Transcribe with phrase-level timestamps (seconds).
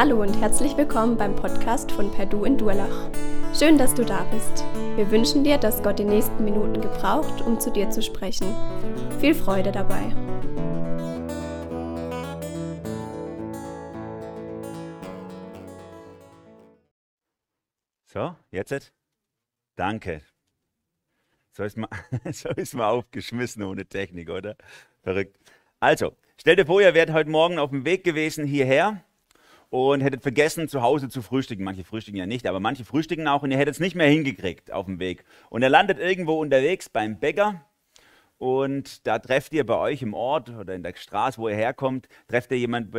[0.00, 3.10] Hallo und herzlich willkommen beim Podcast von Perdu in Durlach.
[3.54, 4.64] Schön, dass du da bist.
[4.96, 8.46] Wir wünschen dir, dass Gott die nächsten Minuten gebraucht, um zu dir zu sprechen.
[9.20, 10.00] Viel Freude dabei.
[18.06, 18.94] So, jetzt?
[19.76, 20.22] Danke.
[21.50, 21.90] So ist, man,
[22.32, 24.56] so ist man aufgeschmissen ohne Technik, oder?
[25.02, 25.36] Verrückt.
[25.78, 29.04] Also, stell dir vor, ihr wärt heute Morgen auf dem Weg gewesen hierher
[29.70, 31.64] und hättet vergessen, zu Hause zu frühstücken.
[31.64, 34.72] Manche frühstücken ja nicht, aber manche frühstücken auch und ihr hättet es nicht mehr hingekriegt
[34.72, 35.24] auf dem Weg.
[35.48, 37.64] Und ihr landet irgendwo unterwegs beim Bäcker
[38.40, 42.08] und da trefft ihr bei euch im Ort oder in der Straße, wo ihr herkommt,
[42.26, 42.90] trefft ihr jemanden,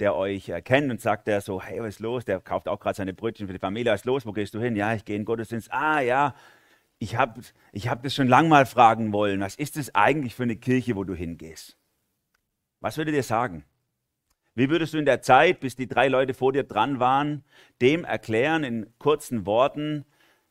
[0.00, 2.24] der, euch erkennt und sagt der so, hey, was ist los?
[2.24, 3.92] Der kauft auch gerade seine Brötchen für die Familie.
[3.92, 4.26] Was ist los?
[4.26, 4.74] Wo gehst du hin?
[4.74, 5.72] Ja, ich gehe in Gottesdienst.
[5.72, 6.34] Ah, ja,
[6.98, 9.40] ich habe ich hab das schon lange mal fragen wollen.
[9.40, 11.76] Was ist das eigentlich für eine Kirche, wo du hingehst?
[12.80, 13.64] Was würdet ihr sagen?
[14.58, 17.44] Wie würdest du in der Zeit, bis die drei Leute vor dir dran waren,
[17.80, 20.04] dem erklären in kurzen Worten,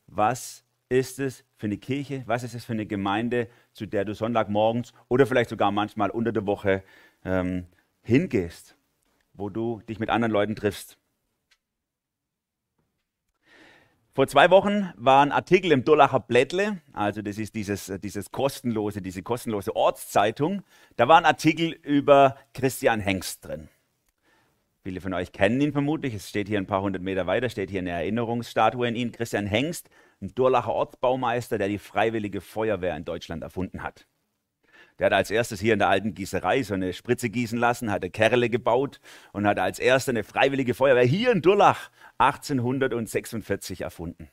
[0.05, 4.15] was ist es für eine Kirche, was ist es für eine Gemeinde, zu der du
[4.15, 6.85] Sonntagmorgens oder vielleicht sogar manchmal unter der Woche
[7.25, 7.65] ähm,
[8.01, 8.77] hingehst,
[9.33, 10.97] wo du dich mit anderen Leuten triffst?
[14.13, 19.01] Vor zwei Wochen war ein Artikel im Durlacher Blättle, also das ist dieses, dieses kostenlose,
[19.01, 20.63] diese kostenlose Ortszeitung.
[20.95, 23.67] Da war ein Artikel über Christian Hengst drin.
[24.87, 26.13] Viele von euch kennen ihn vermutlich.
[26.13, 29.11] Es steht hier ein paar hundert Meter weiter, steht hier eine Erinnerungsstatue in ihn.
[29.11, 29.89] Christian Hengst,
[30.21, 34.07] ein Durlacher Ortsbaumeister, der die Freiwillige Feuerwehr in Deutschland erfunden hat.
[34.97, 38.09] Der hat als erstes hier in der alten Gießerei so eine Spritze gießen lassen, hatte
[38.09, 39.01] Kerle gebaut
[39.33, 44.29] und hat als erster eine Freiwillige Feuerwehr hier in Durlach 1846 erfunden.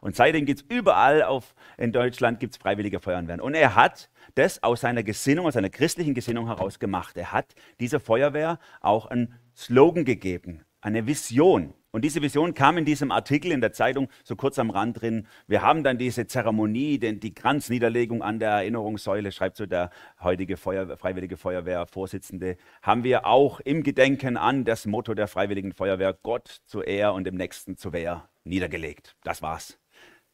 [0.00, 3.42] Und seitdem gibt es überall auf, in Deutschland gibt's freiwillige Feuerwehren.
[3.42, 7.16] Und er hat das aus seiner Gesinnung, aus seiner christlichen Gesinnung heraus gemacht.
[7.18, 11.74] Er hat dieser Feuerwehr auch einen Slogan gegeben, eine Vision.
[11.90, 15.26] Und diese Vision kam in diesem Artikel in der Zeitung so kurz am Rand drin.
[15.46, 19.88] Wir haben dann diese Zeremonie, den, die Kranzniederlegung an der Erinnerungssäule, schreibt so der
[20.20, 26.12] heutige Feuer, Freiwillige Feuerwehr-Vorsitzende, haben wir auch im Gedenken an das Motto der Freiwilligen Feuerwehr
[26.12, 29.16] Gott zur Ehr und dem Nächsten zur Wehr niedergelegt.
[29.24, 29.78] Das war's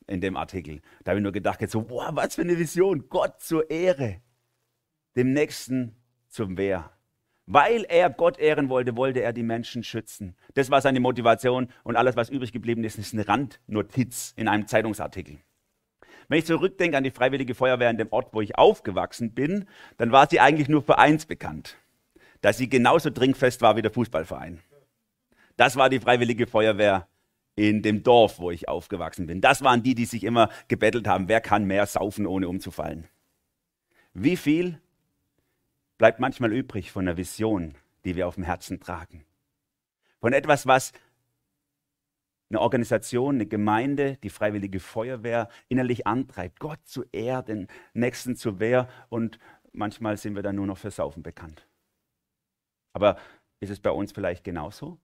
[0.09, 0.81] in dem Artikel.
[1.05, 3.09] Da habe ich nur gedacht, jetzt so, boah, was für eine Vision.
[3.09, 4.21] Gott zur Ehre,
[5.15, 5.95] dem Nächsten
[6.29, 6.91] zum Wehr.
[7.47, 10.37] Weil er Gott ehren wollte, wollte er die Menschen schützen.
[10.55, 14.69] Das war seine Motivation und alles, was übrig geblieben ist, ist eine Randnotiz in einem
[14.69, 15.39] Zeitungsartikel.
[16.29, 19.67] Wenn ich zurückdenke an die Freiwillige Feuerwehr in dem Ort, wo ich aufgewachsen bin,
[19.97, 21.77] dann war sie eigentlich nur für eins bekannt,
[22.41, 24.61] dass sie genauso trinkfest war wie der Fußballverein.
[25.57, 27.09] Das war die Freiwillige Feuerwehr
[27.57, 29.41] in dem Dorf, wo ich aufgewachsen bin.
[29.41, 33.09] Das waren die, die sich immer gebettelt haben, wer kann mehr saufen, ohne umzufallen.
[34.15, 34.81] Wie viel
[36.03, 39.25] bleibt manchmal übrig von der Vision, die wir auf dem Herzen tragen?
[40.19, 40.93] Von etwas, was
[42.51, 46.59] eine Organisation, eine Gemeinde, die Freiwillige Feuerwehr innerlich antreibt.
[46.59, 49.39] Gott zu Ehr, den Nächsten zu Wehr und
[49.71, 51.69] manchmal sind wir dann nur noch für Saufen bekannt.
[52.95, 53.17] Aber
[53.61, 54.99] ist es bei uns vielleicht genauso?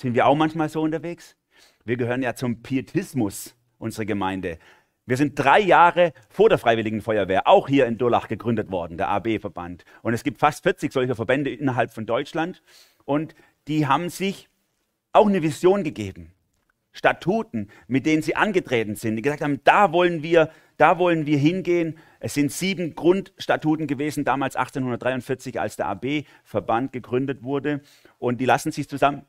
[0.00, 1.36] Sind wir auch manchmal so unterwegs?
[1.84, 4.58] Wir gehören ja zum Pietismus, unsere Gemeinde.
[5.06, 9.08] Wir sind drei Jahre vor der Freiwilligen Feuerwehr auch hier in Durlach gegründet worden, der
[9.08, 9.84] AB-Verband.
[10.02, 12.62] Und es gibt fast 40 solcher Verbände innerhalb von Deutschland.
[13.04, 13.34] Und
[13.66, 14.48] die haben sich
[15.12, 16.32] auch eine Vision gegeben.
[16.92, 21.38] Statuten, mit denen sie angetreten sind, die gesagt haben, da wollen wir, da wollen wir
[21.38, 21.98] hingehen.
[22.18, 27.80] Es sind sieben Grundstatuten gewesen, damals 1843, als der AB-Verband gegründet wurde.
[28.18, 29.24] Und die lassen sich zusammen.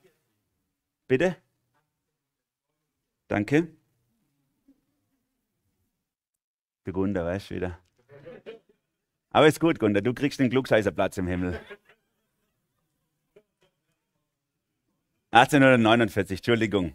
[1.07, 1.35] Bitte?
[3.27, 3.67] Danke.
[6.85, 7.79] Der Gunda, weißt du wieder.
[9.29, 11.59] Aber ist gut, Gunda, du kriegst den Glücksheißerplatz im Himmel.
[15.31, 16.93] 1849, Entschuldigung.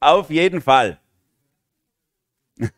[0.00, 0.98] Auf jeden Fall.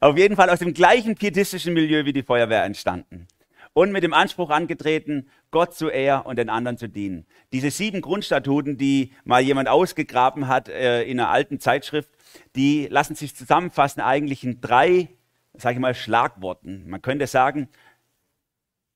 [0.00, 3.26] Auf jeden Fall aus dem gleichen pietistischen Milieu wie die Feuerwehr entstanden
[3.74, 7.26] und mit dem Anspruch angetreten, Gott zu ehren und den anderen zu dienen.
[7.52, 12.10] Diese sieben Grundstatuten, die mal jemand ausgegraben hat äh, in einer alten Zeitschrift,
[12.54, 15.08] die lassen sich zusammenfassen eigentlich in drei,
[15.54, 16.88] sage ich mal, Schlagworten.
[16.88, 17.68] Man könnte sagen,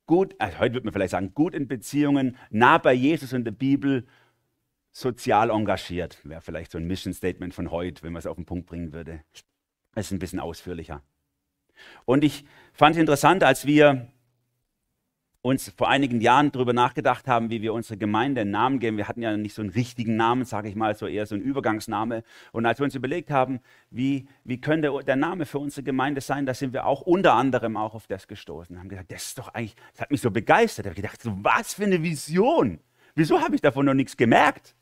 [0.07, 3.53] gut, also heute würde man vielleicht sagen, gut in Beziehungen, nah bei Jesus und der
[3.53, 4.07] Bibel,
[4.93, 6.19] sozial engagiert.
[6.25, 8.95] Wäre vielleicht so ein Mission Statement von heute, wenn man es auf den Punkt bringen
[8.95, 9.23] würde.
[9.95, 11.03] Das ist ein bisschen ausführlicher.
[12.07, 14.11] Und ich fand es interessant, als wir
[15.47, 18.97] uns vor einigen Jahren darüber nachgedacht haben, wie wir unsere Gemeinde einen Namen geben.
[18.97, 21.45] Wir hatten ja nicht so einen richtigen Namen, sage ich mal, so eher so einen
[21.45, 22.25] Übergangsname.
[22.53, 23.61] Und als wir uns überlegt haben,
[23.91, 27.77] wie, wie könnte der Name für unsere Gemeinde sein, da sind wir auch unter anderem
[27.77, 28.79] auch auf das gestoßen.
[28.79, 30.87] Haben gesagt, das ist doch eigentlich, das hat mich so begeistert.
[30.87, 32.81] Ich habe gedacht, so was für eine Vision.
[33.15, 34.76] Wieso habe ich davon noch nichts gemerkt?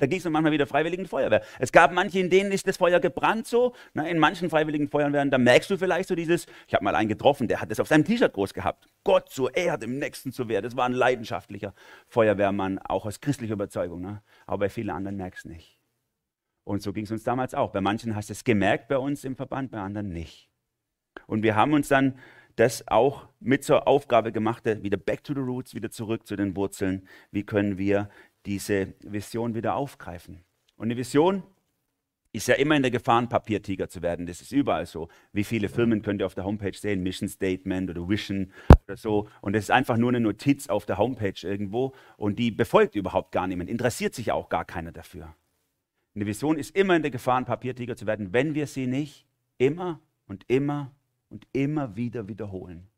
[0.00, 1.42] Da ging es manchmal wieder Freiwilligen Feuerwehr.
[1.58, 3.74] Es gab manche, in denen ist das Feuer gebrannt so.
[3.92, 7.08] Na, in manchen Freiwilligen Feuerwehren, da merkst du vielleicht so dieses, ich habe mal einen
[7.08, 8.88] getroffen, der hat das auf seinem T-Shirt groß gehabt.
[9.04, 10.64] Gott so Erde im Nächsten zu werden.
[10.64, 11.74] Das war ein leidenschaftlicher
[12.08, 14.00] Feuerwehrmann, auch aus christlicher Überzeugung.
[14.00, 14.22] Ne?
[14.46, 15.78] Aber bei vielen anderen merkst du nicht.
[16.64, 17.70] Und so ging es uns damals auch.
[17.70, 20.48] Bei manchen hast du es gemerkt bei uns im Verband, bei anderen nicht.
[21.26, 22.14] Und wir haben uns dann
[22.56, 26.54] das auch mit zur Aufgabe gemacht, wieder back to the roots, wieder zurück zu den
[26.56, 27.08] Wurzeln.
[27.30, 28.10] Wie können wir
[28.46, 30.44] diese Vision wieder aufgreifen?
[30.76, 31.42] Und eine Vision
[32.32, 34.26] ist ja immer in der Gefahr, ein Papiertiger zu werden.
[34.26, 35.08] Das ist überall so.
[35.32, 37.02] Wie viele Firmen könnt ihr auf der Homepage sehen?
[37.02, 38.52] Mission Statement oder Vision
[38.84, 39.28] oder so.
[39.40, 43.32] Und das ist einfach nur eine Notiz auf der Homepage irgendwo und die befolgt überhaupt
[43.32, 43.68] gar niemand.
[43.68, 45.34] Interessiert sich auch gar keiner dafür.
[46.14, 49.26] Eine Vision ist immer in der Gefahr, ein Papiertiger zu werden, wenn wir sie nicht
[49.58, 50.94] immer und immer
[51.28, 52.89] und immer wieder wiederholen.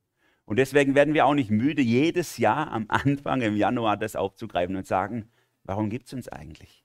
[0.52, 4.76] Und deswegen werden wir auch nicht müde, jedes Jahr am Anfang im Januar das aufzugreifen
[4.76, 5.31] und sagen,
[5.64, 6.84] warum gibt es uns eigentlich?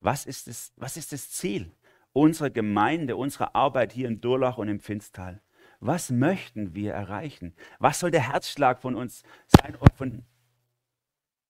[0.00, 1.70] Was ist, das, was ist das Ziel
[2.14, 5.42] unserer Gemeinde, unserer Arbeit hier in Durlach und im Finstal?
[5.78, 7.54] Was möchten wir erreichen?
[7.78, 9.74] Was soll der Herzschlag von uns sein?
[9.74, 10.24] Und von,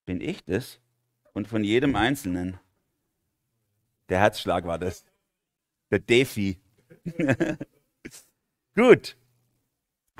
[0.04, 0.80] bin ich das?
[1.32, 2.58] Und von jedem Einzelnen.
[4.08, 5.04] Der Herzschlag war das.
[5.92, 6.58] Der Defi.
[8.74, 9.16] Gut.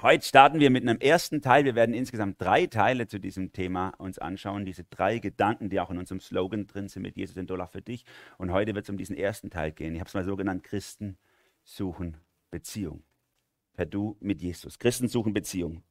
[0.03, 1.65] Heute starten wir mit einem ersten Teil.
[1.65, 4.67] Wir werden insgesamt drei Teile zu diesem Thema uns anschauen.
[4.67, 7.81] Diese drei Gedanken, die auch in unserem Slogan drin sind, mit Jesus den Dollar für
[7.81, 8.05] dich.
[8.37, 9.95] Und heute wird es um diesen ersten Teil gehen.
[9.95, 11.17] Ich habe es mal so genannt, Christen
[11.65, 12.19] suchen
[12.51, 13.05] Beziehung.
[13.73, 14.79] Per Du mit Jesus.
[14.79, 15.83] Christen suchen Beziehung.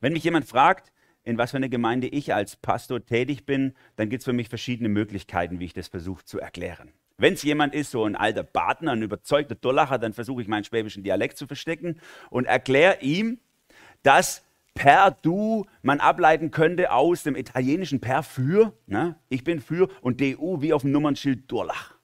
[0.00, 0.92] Wenn mich jemand fragt,
[1.22, 4.50] in was für eine Gemeinde ich als Pastor tätig bin, dann gibt es für mich
[4.50, 6.92] verschiedene Möglichkeiten, wie ich das versuche zu erklären.
[7.16, 10.64] Wenn es jemand ist, so ein alter Partner, ein überzeugter Dollacher, dann versuche ich meinen
[10.64, 12.00] schwäbischen Dialekt zu verstecken
[12.30, 13.38] und erkläre ihm,
[14.02, 14.44] dass
[14.74, 19.16] per du man ableiten könnte aus dem italienischen per für, ne?
[19.28, 21.94] ich bin für und du wie auf dem Nummernschild Durlach.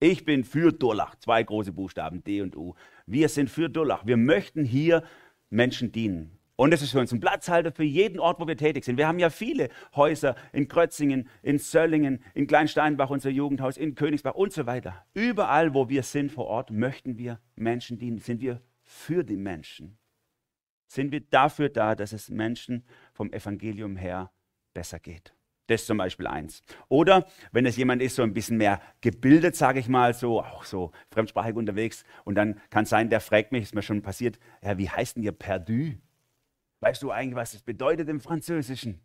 [0.00, 2.74] Ich bin für Durlach, zwei große Buchstaben, D und U.
[3.06, 4.06] Wir sind für Durlach.
[4.06, 5.02] Wir möchten hier
[5.50, 6.37] Menschen dienen.
[6.60, 8.96] Und es ist für uns ein Platzhalter für jeden Ort, wo wir tätig sind.
[8.96, 14.34] Wir haben ja viele Häuser in Krötzingen, in Söllingen, in Kleinsteinbach, unser Jugendhaus, in Königsbach
[14.34, 15.06] und so weiter.
[15.14, 18.18] Überall, wo wir sind vor Ort, möchten wir Menschen dienen.
[18.18, 19.98] Sind wir für die Menschen?
[20.88, 24.32] Sind wir dafür da, dass es Menschen vom Evangelium her
[24.74, 25.36] besser geht?
[25.68, 26.64] Das ist zum Beispiel eins.
[26.88, 30.64] Oder wenn es jemand ist, so ein bisschen mehr gebildet, sage ich mal, so auch
[30.64, 34.40] so fremdsprachig unterwegs, und dann kann es sein, der fragt mich, ist mir schon passiert,
[34.60, 35.92] ja, wie heißt denn ihr perdu?
[36.80, 39.00] Weißt du eigentlich, was das bedeutet im Französischen?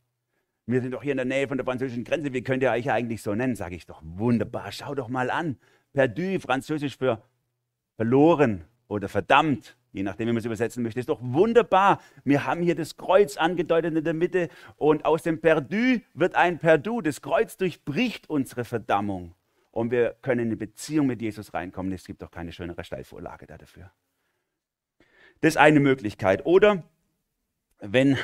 [0.66, 2.32] Wir sind doch hier in der Nähe von der französischen Grenze.
[2.34, 3.56] Wie könnt ihr euch eigentlich so nennen?
[3.56, 4.72] Sage ich doch, wunderbar.
[4.72, 5.58] Schau doch mal an.
[5.92, 7.22] Perdu, französisch für
[7.96, 11.00] verloren oder verdammt, je nachdem, wie man es übersetzen möchte.
[11.00, 12.00] Ist doch wunderbar.
[12.24, 16.60] Wir haben hier das Kreuz angedeutet in der Mitte und aus dem Perdu wird ein
[16.60, 17.02] Perdu.
[17.02, 19.36] Das Kreuz durchbricht unsere Verdammung
[19.72, 21.92] und wir können in eine Beziehung mit Jesus reinkommen.
[21.92, 23.92] Es gibt doch keine schönere Steilvorlage da dafür.
[25.42, 26.46] Das ist eine Möglichkeit.
[26.46, 26.84] Oder
[27.84, 28.18] wenn,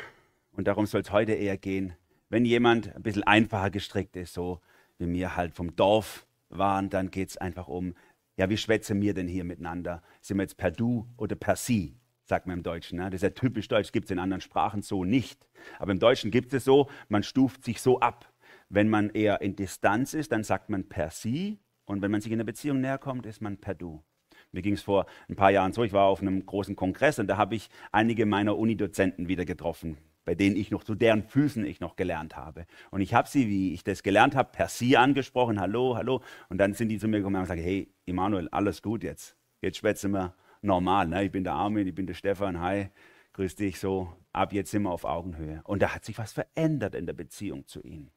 [0.54, 1.94] und darum soll es heute eher gehen,
[2.30, 4.62] wenn jemand ein bisschen einfacher gestrickt ist, so
[4.98, 7.94] wie wir halt vom Dorf waren, dann geht es einfach um,
[8.38, 10.02] ja, wie schwätzen wir denn hier miteinander?
[10.22, 11.96] Sind wir jetzt per Du oder per Sie?
[12.30, 13.00] sagt man im Deutschen.
[13.00, 13.06] Ne?
[13.06, 15.48] Das ist ja typisch deutsch, gibt es in anderen Sprachen so nicht.
[15.80, 18.32] Aber im Deutschen gibt es so, man stuft sich so ab.
[18.70, 21.60] Wenn man eher in Distanz ist, dann sagt man per Sie.
[21.86, 24.04] Und wenn man sich in einer Beziehung näher kommt, ist man per Du.
[24.52, 27.28] Mir ging es vor ein paar Jahren so, ich war auf einem großen Kongress und
[27.28, 31.66] da habe ich einige meiner Unidozenten wieder getroffen, bei denen ich noch zu deren Füßen
[31.66, 32.66] ich noch gelernt habe.
[32.90, 36.22] Und ich habe sie, wie ich das gelernt habe, per Sie angesprochen, hallo, hallo.
[36.50, 39.36] Und dann sind die zu mir gekommen und haben gesagt, hey, Emanuel, alles gut jetzt.
[39.62, 41.08] Jetzt schwätzen wir normal.
[41.08, 41.26] Ne?
[41.26, 42.90] Ich bin der Armin, ich bin der Stefan, hi,
[43.34, 44.12] grüß dich so.
[44.34, 45.62] Ab jetzt sind wir auf Augenhöhe.
[45.64, 48.12] Und da hat sich was verändert in der Beziehung zu ihnen.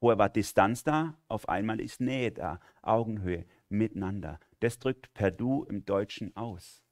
[0.00, 4.40] Vorher war Distanz da, auf einmal ist Nähe da, Augenhöhe, miteinander.
[4.62, 6.84] Das drückt per Du im Deutschen aus.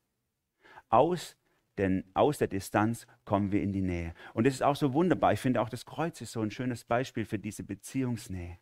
[0.89, 1.37] Aus,
[1.79, 4.12] denn aus der Distanz kommen wir in die Nähe.
[4.35, 5.33] Und das ist auch so wunderbar.
[5.35, 8.59] Ich finde auch das Kreuz ist so ein schönes Beispiel für diese Beziehungsnähe.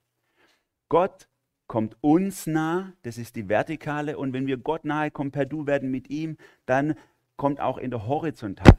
[0.90, 1.26] Gott
[1.66, 4.18] kommt uns nah, das ist die Vertikale.
[4.18, 6.36] Und wenn wir Gott nahe kommen, per Du werden mit ihm,
[6.66, 6.94] dann
[7.38, 8.78] kommt auch in der Horizontale,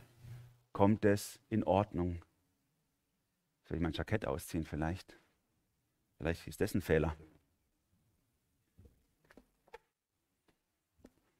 [0.74, 2.22] kommt es in Ordnung.
[3.64, 5.18] Soll ich mein Jackett ausziehen vielleicht?
[6.20, 7.18] Vielleicht ist das ein Fehler.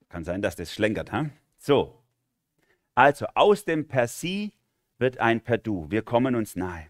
[0.10, 1.12] Kann sein, dass das schlenkert.
[1.12, 1.32] Hm?
[1.58, 2.00] So,
[2.96, 4.52] also aus dem Per Sie
[4.98, 5.90] wird ein Per Du.
[5.90, 6.88] Wir kommen uns nahe.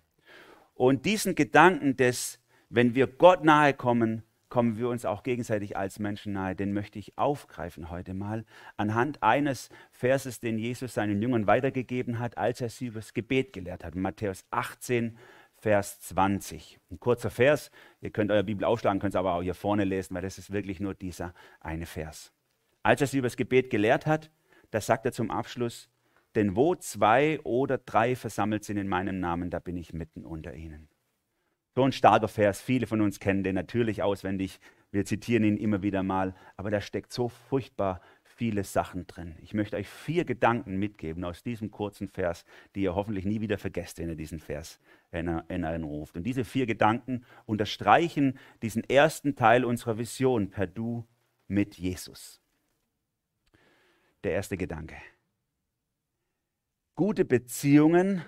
[0.74, 6.00] Und diesen Gedanken des, wenn wir Gott nahe kommen, kommen wir uns auch gegenseitig als
[6.00, 6.56] Menschen nahe.
[6.56, 8.46] Den möchte ich aufgreifen heute mal
[8.78, 13.54] anhand eines Verses, den Jesus seinen Jüngern weitergegeben hat, als er sie über das Gebet
[13.54, 13.96] gelehrt hat.
[13.96, 15.18] Matthäus 18,
[15.58, 16.80] Vers 20.
[16.90, 17.70] Ein kurzer Vers.
[18.02, 20.52] Ihr könnt eure Bibel aufschlagen, könnt es aber auch hier vorne lesen, weil das ist
[20.52, 22.32] wirklich nur dieser eine Vers.
[22.90, 24.32] Als er sie über das Gebet gelehrt hat,
[24.72, 25.92] da sagt er zum Abschluss,
[26.34, 30.56] denn wo zwei oder drei versammelt sind in meinem Namen, da bin ich mitten unter
[30.56, 30.90] ihnen.
[31.76, 32.62] So ein starker Vers.
[32.62, 34.60] Viele von uns kennen den natürlich auswendig.
[34.90, 36.34] Wir zitieren ihn immer wieder mal.
[36.58, 39.36] Aber da steckt so furchtbar viele Sachen drin.
[39.44, 42.44] Ich möchte euch vier Gedanken mitgeben aus diesem kurzen Vers,
[42.74, 44.80] die ihr hoffentlich nie wieder vergesst, wenn ihr diesen Vers
[45.12, 46.18] in Erinnerung ruft.
[46.18, 51.06] Und diese vier Gedanken unterstreichen diesen ersten Teil unserer Vision per Du
[51.48, 52.39] mit Jesus.
[54.24, 54.96] Der erste Gedanke.
[56.96, 58.24] Gute Beziehungen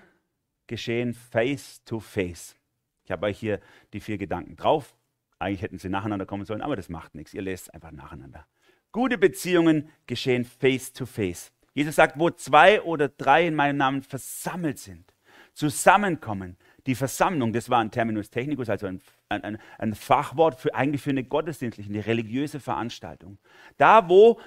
[0.68, 2.56] geschehen face to face.
[3.04, 3.60] Ich habe euch hier
[3.92, 4.96] die vier Gedanken drauf.
[5.38, 7.34] Eigentlich hätten sie nacheinander kommen sollen, aber das macht nichts.
[7.34, 8.48] Ihr lest einfach nacheinander.
[8.94, 11.52] Gute Beziehungen geschehen face to face.
[11.74, 15.14] Jesus sagt, wo zwei oder drei in meinem Namen versammelt sind,
[15.54, 16.58] zusammenkommen.
[16.86, 21.12] Die Versammlung, das war ein Terminus technicus, also ein, ein, ein Fachwort für eigentlich für
[21.12, 23.38] eine gottesdienstliche, eine religiöse Veranstaltung.
[23.78, 24.40] Da, wo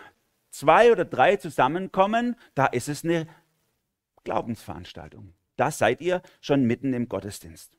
[0.55, 3.27] zwei oder drei zusammenkommen, da ist es eine
[4.23, 5.35] Glaubensveranstaltung.
[5.57, 7.73] Da seid ihr schon mitten im Gottesdienst.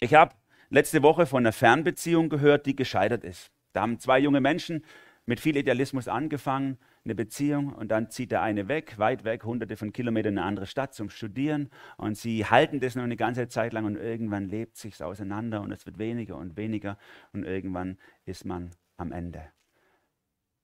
[0.00, 0.34] Ich habe
[0.70, 3.50] letzte Woche von einer Fernbeziehung gehört, die gescheitert ist.
[3.72, 4.84] Da haben zwei junge Menschen
[5.26, 9.76] mit viel Idealismus angefangen, eine Beziehung und dann zieht der eine weg, weit weg, hunderte
[9.76, 13.48] von Kilometern in eine andere Stadt zum Studieren und sie halten das noch eine ganze
[13.48, 16.98] Zeit lang und irgendwann lebt sich's auseinander und es wird weniger und weniger
[17.32, 19.44] und irgendwann ist man am Ende.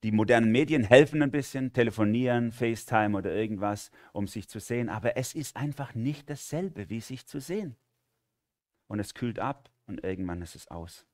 [0.02, 5.16] Die modernen Medien helfen ein bisschen, telefonieren, FaceTime oder irgendwas, um sich zu sehen, aber
[5.16, 7.76] es ist einfach nicht dasselbe, wie sich zu sehen.
[8.88, 11.07] Und es kühlt ab und irgendwann ist es aus.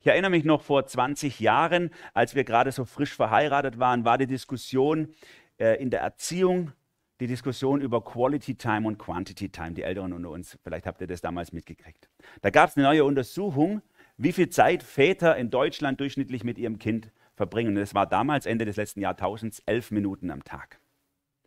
[0.00, 4.16] Ich erinnere mich noch vor 20 Jahren, als wir gerade so frisch verheiratet waren, war
[4.16, 5.14] die Diskussion
[5.58, 6.72] äh, in der Erziehung,
[7.20, 9.72] die Diskussion über Quality Time und Quantity Time.
[9.72, 12.08] Die Älteren unter uns, vielleicht habt ihr das damals mitgekriegt.
[12.40, 13.82] Da gab es eine neue Untersuchung,
[14.22, 17.68] wie viel Zeit Väter in Deutschland durchschnittlich mit ihrem Kind verbringen.
[17.68, 20.78] Und das war damals, Ende des letzten Jahrtausends, elf Minuten am Tag.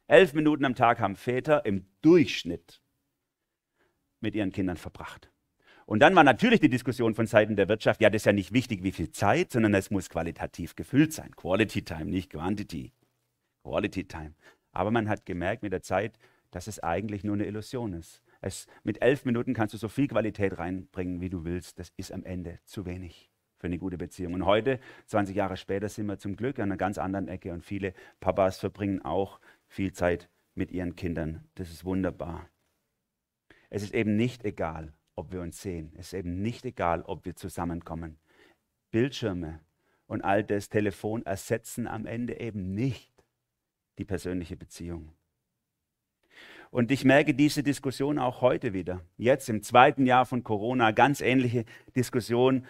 [0.08, 2.82] Elf Minuten am Tag haben Väter im Durchschnitt
[4.22, 5.30] mit ihren Kindern verbracht.
[5.86, 8.53] Und dann war natürlich die Diskussion von Seiten der Wirtschaft, ja, das ist ja nicht
[8.53, 11.36] wichtig, wie viel Zeit, sondern es muss qualitativ gefüllt sein.
[11.36, 12.92] Quality Time, nicht Quantity.
[13.63, 14.34] Quality Time.
[14.72, 16.18] Aber man hat gemerkt mit der Zeit,
[16.50, 18.24] dass es eigentlich nur eine Illusion ist.
[18.44, 21.80] Es, mit elf Minuten kannst du so viel Qualität reinbringen, wie du willst.
[21.80, 24.34] Das ist am Ende zu wenig für eine gute Beziehung.
[24.34, 27.64] Und heute, 20 Jahre später, sind wir zum Glück an einer ganz anderen Ecke und
[27.64, 31.48] viele Papas verbringen auch viel Zeit mit ihren Kindern.
[31.56, 32.50] Das ist wunderbar.
[33.70, 35.94] Es ist eben nicht egal, ob wir uns sehen.
[35.96, 38.20] Es ist eben nicht egal, ob wir zusammenkommen.
[38.92, 39.62] Bildschirme
[40.06, 43.12] und all das Telefon ersetzen am Ende eben nicht
[43.98, 45.14] die persönliche Beziehung.
[46.74, 49.01] Und ich merke diese Diskussion auch heute wieder.
[49.15, 51.65] Jetzt im zweiten Jahr von Corona, ganz ähnliche
[51.96, 52.65] Diskussion.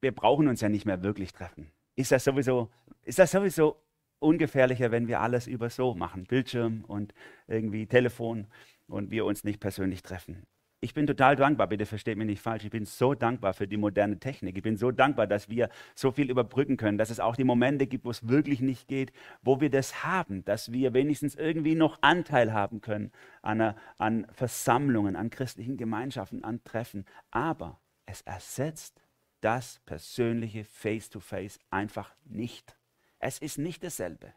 [0.00, 1.70] Wir brauchen uns ja nicht mehr wirklich treffen.
[1.96, 2.70] Ist das sowieso,
[3.02, 3.76] ist das sowieso
[4.20, 6.24] ungefährlicher, wenn wir alles über so machen?
[6.24, 7.12] Bildschirm und
[7.46, 8.46] irgendwie Telefon
[8.86, 10.46] und wir uns nicht persönlich treffen.
[10.84, 13.78] Ich bin total dankbar, bitte versteht mich nicht falsch, ich bin so dankbar für die
[13.78, 14.58] moderne Technik.
[14.58, 17.86] Ich bin so dankbar, dass wir so viel überbrücken können, dass es auch die Momente
[17.86, 19.10] gibt, wo es wirklich nicht geht,
[19.40, 24.26] wo wir das haben, dass wir wenigstens irgendwie noch Anteil haben können an, einer, an
[24.32, 27.06] Versammlungen, an christlichen Gemeinschaften, an Treffen.
[27.30, 29.00] Aber es ersetzt
[29.40, 32.76] das persönliche Face-to-Face -face einfach nicht.
[33.20, 34.34] Es ist nicht dasselbe.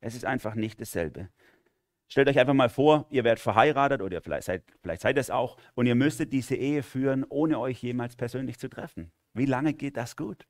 [0.00, 1.28] Es ist einfach nicht dasselbe.
[2.12, 5.56] Stellt euch einfach mal vor, ihr werdet verheiratet oder vielleicht seid, vielleicht seid es auch
[5.74, 9.10] und ihr müsstet diese Ehe führen, ohne euch jemals persönlich zu treffen.
[9.32, 10.46] Wie lange geht das gut?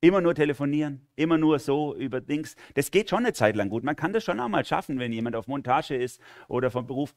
[0.00, 2.56] Immer nur telefonieren, immer nur so über Dings.
[2.74, 3.84] Das geht schon eine Zeit lang gut.
[3.84, 7.14] Man kann das schon auch mal schaffen, wenn jemand auf Montage ist oder vom Beruf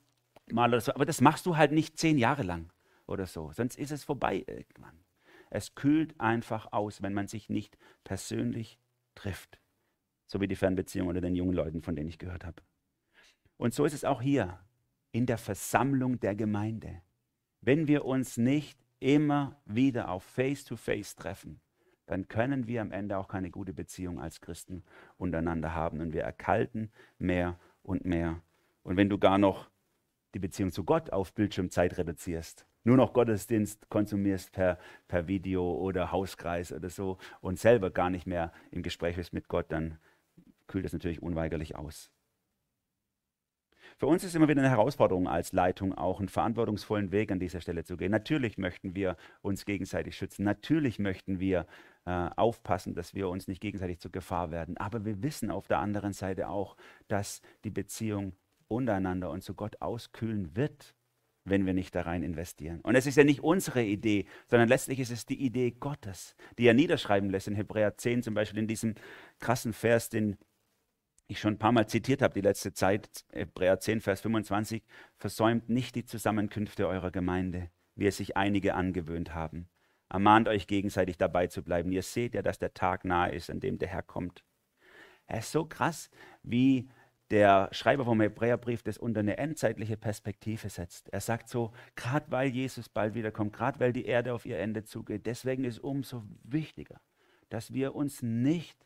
[0.51, 0.93] mal oder so.
[0.93, 2.71] Aber das machst du halt nicht zehn Jahre lang
[3.07, 3.51] oder so.
[3.51, 4.99] Sonst ist es vorbei irgendwann.
[5.49, 8.77] Es kühlt einfach aus, wenn man sich nicht persönlich
[9.15, 9.59] trifft.
[10.27, 12.61] So wie die Fernbeziehung oder den jungen Leuten, von denen ich gehört habe.
[13.61, 14.57] Und so ist es auch hier
[15.11, 17.03] in der Versammlung der Gemeinde.
[17.61, 21.61] Wenn wir uns nicht immer wieder auf Face-to-Face -face treffen,
[22.07, 24.83] dann können wir am Ende auch keine gute Beziehung als Christen
[25.19, 26.01] untereinander haben.
[26.01, 28.41] Und wir erkalten mehr und mehr.
[28.81, 29.69] Und wenn du gar noch
[30.33, 36.11] die Beziehung zu Gott auf Bildschirmzeit reduzierst, nur noch Gottesdienst konsumierst per, per Video oder
[36.11, 39.99] Hauskreis oder so und selber gar nicht mehr im Gespräch bist mit Gott, dann
[40.65, 42.09] kühlt es natürlich unweigerlich aus.
[44.01, 47.61] Für uns ist immer wieder eine Herausforderung als Leitung, auch einen verantwortungsvollen Weg an dieser
[47.61, 48.09] Stelle zu gehen.
[48.09, 50.43] Natürlich möchten wir uns gegenseitig schützen.
[50.43, 51.67] Natürlich möchten wir
[52.07, 54.75] äh, aufpassen, dass wir uns nicht gegenseitig zur Gefahr werden.
[54.77, 56.77] Aber wir wissen auf der anderen Seite auch,
[57.09, 58.33] dass die Beziehung
[58.67, 60.95] untereinander und zu Gott auskühlen wird,
[61.45, 62.81] wenn wir nicht da rein investieren.
[62.81, 66.65] Und es ist ja nicht unsere Idee, sondern letztlich ist es die Idee Gottes, die
[66.65, 68.95] er niederschreiben lässt in Hebräer 10 zum Beispiel in diesem
[69.39, 70.37] krassen Vers, den
[71.31, 74.83] ich schon ein paar Mal zitiert habe die letzte Zeit, Hebräer 10, Vers 25,
[75.15, 79.69] versäumt nicht die Zusammenkünfte eurer Gemeinde, wie es sich einige angewöhnt haben.
[80.09, 81.91] Ermahnt euch gegenseitig dabei zu bleiben.
[81.91, 84.43] Ihr seht ja, dass der Tag nahe ist, an dem der Herr kommt.
[85.25, 86.09] Er ist so krass,
[86.43, 86.89] wie
[87.29, 91.07] der Schreiber vom Hebräerbrief das unter eine endzeitliche Perspektive setzt.
[91.13, 94.83] Er sagt so, gerade weil Jesus bald wiederkommt, gerade weil die Erde auf ihr Ende
[94.83, 96.99] zugeht, deswegen ist umso wichtiger,
[97.47, 98.85] dass wir uns nicht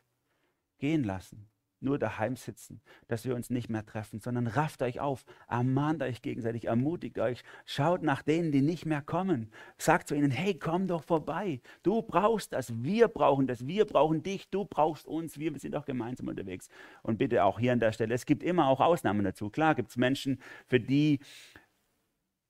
[0.77, 5.25] gehen lassen, nur daheim sitzen, dass wir uns nicht mehr treffen, sondern rafft euch auf,
[5.47, 9.51] ermahnt euch gegenseitig, ermutigt euch, schaut nach denen, die nicht mehr kommen.
[9.77, 11.61] Sagt zu ihnen, hey, komm doch vorbei.
[11.83, 15.85] Du brauchst das, wir brauchen das, wir brauchen dich, du brauchst uns, wir sind doch
[15.85, 16.69] gemeinsam unterwegs.
[17.03, 19.49] Und bitte auch hier an der Stelle, es gibt immer auch Ausnahmen dazu.
[19.49, 21.19] Klar gibt es Menschen, für die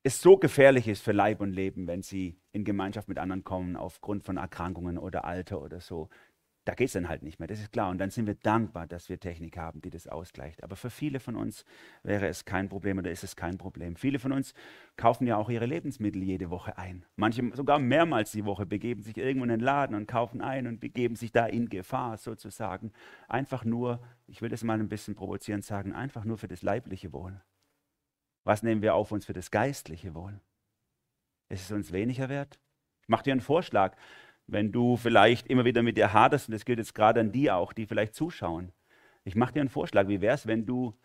[0.05, 3.75] es so gefährlich ist für Leib und Leben, wenn sie in Gemeinschaft mit anderen kommen,
[3.75, 6.09] aufgrund von Erkrankungen oder Alter oder so
[6.65, 7.91] da geht es dann halt nicht mehr, das ist klar.
[7.91, 10.63] Und dann sind wir dankbar, dass wir Technik haben, die das ausgleicht.
[10.63, 11.63] Aber für viele von uns
[12.01, 13.95] wäre es kein Problem oder ist es kein Problem.
[13.95, 14.55] Viele von uns
[14.97, 17.05] kaufen ja auch ihre Lebensmittel jede Woche ein.
[17.15, 20.79] Manche sogar mehrmals die Woche begeben sich irgendwo in den Laden und kaufen ein und
[20.79, 22.91] begeben sich da in Gefahr sozusagen.
[23.27, 27.13] Einfach nur, ich will das mal ein bisschen provozierend sagen, einfach nur für das leibliche
[27.13, 27.39] Wohl.
[28.43, 30.39] Was nehmen wir auf uns für das geistliche Wohl?
[31.49, 32.59] Ist es uns weniger wert?
[33.03, 33.95] Ich mache dir einen Vorschlag
[34.47, 37.51] wenn du vielleicht immer wieder mit dir haderst, und das gilt jetzt gerade an die
[37.51, 38.71] auch, die vielleicht zuschauen.
[39.23, 40.95] Ich mache dir einen Vorschlag, wie wäre es, wenn du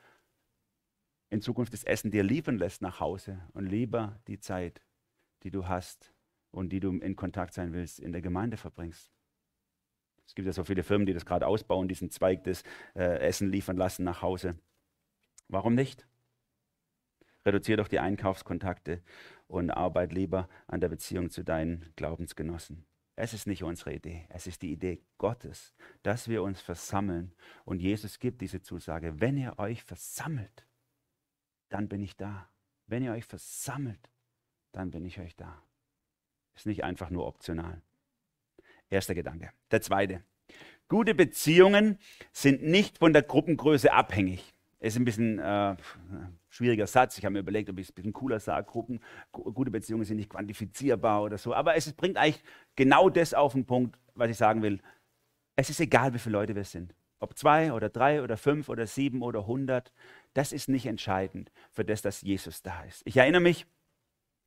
[1.30, 4.82] in Zukunft das Essen dir liefern lässt nach Hause und lieber die Zeit,
[5.42, 6.12] die du hast
[6.50, 9.10] und die du in Kontakt sein willst, in der Gemeinde verbringst.
[10.26, 12.62] Es gibt ja so viele Firmen, die das gerade ausbauen, diesen Zweig des
[12.94, 14.58] äh, Essen liefern lassen nach Hause.
[15.48, 16.06] Warum nicht?
[17.44, 19.02] Reduziere doch die Einkaufskontakte
[19.46, 22.86] und arbeite lieber an der Beziehung zu deinen Glaubensgenossen.
[23.20, 27.34] Es ist nicht unsere Idee, es ist die Idee Gottes, dass wir uns versammeln.
[27.66, 30.66] Und Jesus gibt diese Zusage, wenn ihr euch versammelt,
[31.68, 32.48] dann bin ich da.
[32.86, 34.10] Wenn ihr euch versammelt,
[34.72, 35.62] dann bin ich euch da.
[36.54, 37.82] Ist nicht einfach nur optional.
[38.88, 39.52] Erster Gedanke.
[39.70, 40.24] Der zweite.
[40.88, 41.98] Gute Beziehungen
[42.32, 44.54] sind nicht von der Gruppengröße abhängig.
[44.78, 45.76] Ist ein bisschen äh,
[46.50, 47.16] schwieriger Satz.
[47.16, 48.66] Ich habe mir überlegt, ob ich es ein bisschen cooler sage.
[48.66, 49.00] Gruppen,
[49.32, 51.54] gute Beziehungen sind nicht quantifizierbar oder so.
[51.54, 52.42] Aber es bringt eigentlich
[52.76, 54.80] genau das auf den Punkt, was ich sagen will.
[55.56, 56.94] Es ist egal, wie viele Leute wir sind.
[57.20, 59.92] Ob zwei oder drei oder fünf oder sieben oder hundert.
[60.34, 63.02] Das ist nicht entscheidend für das, dass Jesus da ist.
[63.04, 63.66] Ich erinnere mich,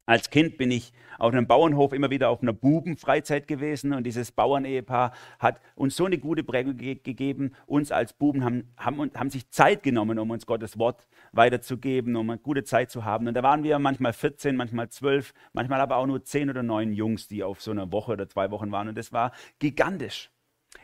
[0.05, 4.31] als Kind bin ich auf einem Bauernhof immer wieder auf einer Bubenfreizeit gewesen und dieses
[4.31, 7.53] Bauernehepaar hat uns so eine gute Prägung ge gegeben.
[7.65, 12.29] Uns als Buben haben, haben, haben sich Zeit genommen, um uns Gottes Wort weiterzugeben, um
[12.29, 13.27] eine gute Zeit zu haben.
[13.27, 16.91] Und da waren wir manchmal 14, manchmal 12, manchmal aber auch nur 10 oder 9
[16.91, 18.89] Jungs, die auf so einer Woche oder zwei Wochen waren.
[18.89, 20.31] Und das war gigantisch.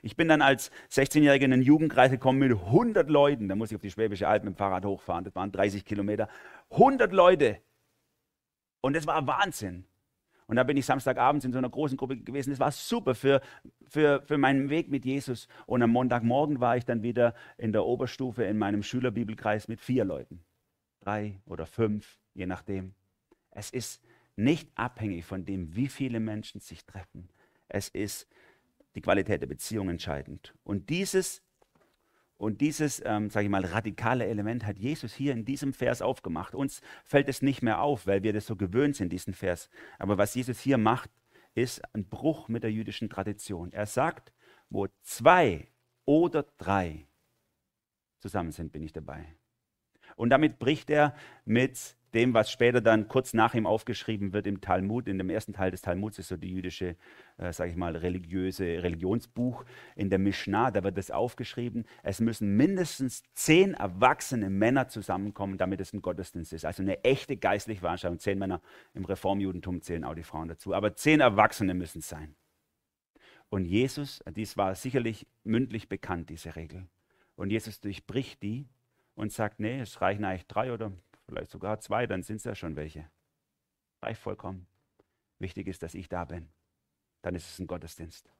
[0.01, 3.49] Ich bin dann als 16-Jähriger in den Jugendkreis gekommen mit 100 Leuten.
[3.49, 5.25] Da muss ich auf die Schwäbische Alb mit dem Fahrrad hochfahren.
[5.25, 6.29] Das waren 30 Kilometer.
[6.69, 7.57] 100 Leute
[8.81, 9.85] und das war Wahnsinn.
[10.49, 12.49] Und da bin ich Samstagabends in so einer großen Gruppe gewesen.
[12.49, 13.39] Das war super für,
[13.87, 15.47] für, für meinen Weg mit Jesus.
[15.67, 20.05] Und am Montagmorgen war ich dann wieder in der Oberstufe in meinem Schülerbibelkreis mit vier
[20.05, 20.43] Leuten.
[21.01, 22.95] Drei oder fünf, je nachdem.
[23.51, 24.03] Es ist
[24.35, 27.29] nicht abhängig von dem, wie viele Menschen sich treffen.
[27.67, 28.27] Es ist
[28.95, 30.55] die Qualität der Beziehung entscheidend.
[30.63, 31.43] Und dieses
[32.39, 36.55] und dieses, ähm, sage ich mal, radikale Element hat Jesus hier in diesem Vers aufgemacht.
[36.55, 39.69] Uns fällt es nicht mehr auf, weil wir das so gewöhnt sind, diesen Vers.
[39.97, 41.11] Aber was Jesus hier macht,
[41.53, 43.73] ist ein Bruch mit der jüdischen Tradition.
[43.73, 44.31] Er sagt,
[44.69, 45.67] wo zwei
[46.05, 47.09] oder drei
[48.19, 49.35] zusammen sind, bin ich dabei.
[50.19, 54.59] Und damit bricht er mit dem, was später dann kurz nach ihm aufgeschrieben wird im
[54.59, 55.07] Talmud.
[55.07, 56.97] In dem ersten Teil des Talmuds ist so die jüdische,
[57.37, 59.63] äh, sage ich mal, religiöse Religionsbuch.
[59.95, 61.85] In der Mishnah, da wird das aufgeschrieben.
[62.03, 66.65] Es müssen mindestens zehn erwachsene Männer zusammenkommen, damit es ein Gottesdienst ist.
[66.65, 68.19] Also eine echte geistliche Veranstaltung.
[68.19, 68.61] Zehn Männer
[68.93, 70.73] im Reformjudentum zählen auch die Frauen dazu.
[70.73, 72.35] Aber zehn Erwachsene müssen es sein.
[73.47, 76.89] Und Jesus, dies war sicherlich mündlich bekannt, diese Regel.
[77.37, 78.67] Und Jesus durchbricht die
[79.19, 80.93] und sagt, nee, es reichen eigentlich drei oder
[81.25, 83.11] vielleicht sogar zwei, dann sind es ja schon welche.
[84.01, 84.65] Reicht vollkommen.
[85.39, 86.47] Wichtig ist, dass ich da bin.
[87.21, 88.31] Dann ist es ein Gottesdienst.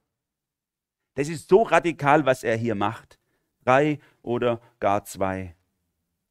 [1.16, 3.20] Das ist so radikal, was er hier macht.
[3.66, 5.54] Drei oder gar zwei.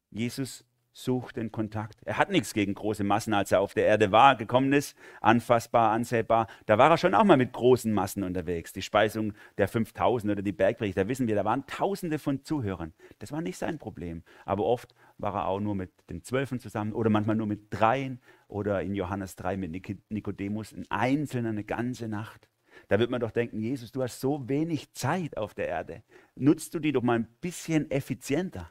[0.08, 0.64] Jesus
[1.04, 2.00] sucht den Kontakt.
[2.04, 5.92] Er hat nichts gegen große Massen, als er auf der Erde war, gekommen ist, anfassbar,
[5.92, 6.48] ansehbar.
[6.66, 8.72] Da war er schon auch mal mit großen Massen unterwegs.
[8.72, 12.92] Die Speisung der 5000 oder die Bergpredigt, da wissen wir, da waren Tausende von Zuhörern.
[13.20, 14.22] Das war nicht sein Problem.
[14.44, 18.20] Aber oft war er auch nur mit den Zwölfen zusammen oder manchmal nur mit dreien
[18.48, 19.70] oder in Johannes 3 mit
[20.10, 22.48] Nikodemus, ein Einzelner eine ganze Nacht.
[22.88, 26.02] Da wird man doch denken, Jesus, du hast so wenig Zeit auf der Erde.
[26.34, 28.70] Nutzt du die doch mal ein bisschen effizienter.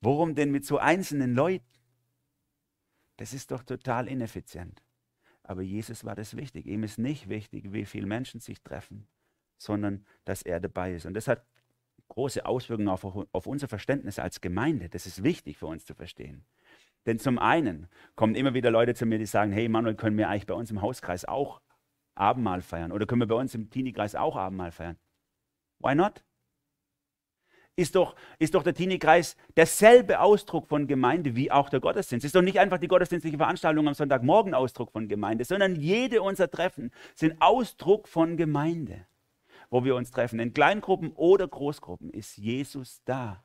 [0.00, 1.66] Warum denn mit so einzelnen Leuten?
[3.16, 4.82] Das ist doch total ineffizient.
[5.42, 6.66] Aber Jesus war das wichtig.
[6.66, 9.08] Ihm ist nicht wichtig, wie viele Menschen sich treffen,
[9.58, 11.06] sondern dass er dabei ist.
[11.06, 11.44] Und das hat
[12.08, 14.88] große Auswirkungen auf, auf unser Verständnis als Gemeinde.
[14.88, 16.44] Das ist wichtig für uns zu verstehen.
[17.06, 20.28] Denn zum einen kommen immer wieder Leute zu mir, die sagen, hey Manuel, können wir
[20.28, 21.60] eigentlich bei uns im Hauskreis auch
[22.14, 22.92] Abendmahl feiern?
[22.92, 24.98] Oder können wir bei uns im Teenie-Kreis auch Abendmahl feiern?
[25.78, 26.22] Why not?
[27.76, 32.24] Ist doch, ist doch der Teenie-Kreis derselbe Ausdruck von Gemeinde wie auch der Gottesdienst.
[32.24, 36.50] Ist doch nicht einfach die gottesdienstliche Veranstaltung am Sonntagmorgen Ausdruck von Gemeinde, sondern jede unserer
[36.50, 39.06] Treffen sind Ausdruck von Gemeinde,
[39.70, 40.40] wo wir uns treffen.
[40.40, 43.42] In Kleingruppen oder Großgruppen ist Jesus da.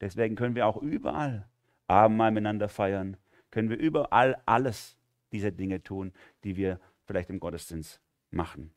[0.00, 1.48] Deswegen können wir auch überall
[1.86, 3.16] Abendmahl miteinander feiern,
[3.50, 4.98] können wir überall alles
[5.32, 6.12] diese Dinge tun,
[6.44, 8.00] die wir vielleicht im Gottesdienst
[8.30, 8.72] machen.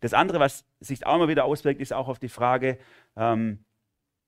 [0.00, 2.78] Das andere, was sich auch immer wieder auswirkt, ist auch auf die Frage,
[3.16, 3.64] ähm,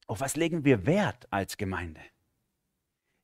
[0.06, 2.00] auf was legen wir Wert als Gemeinde?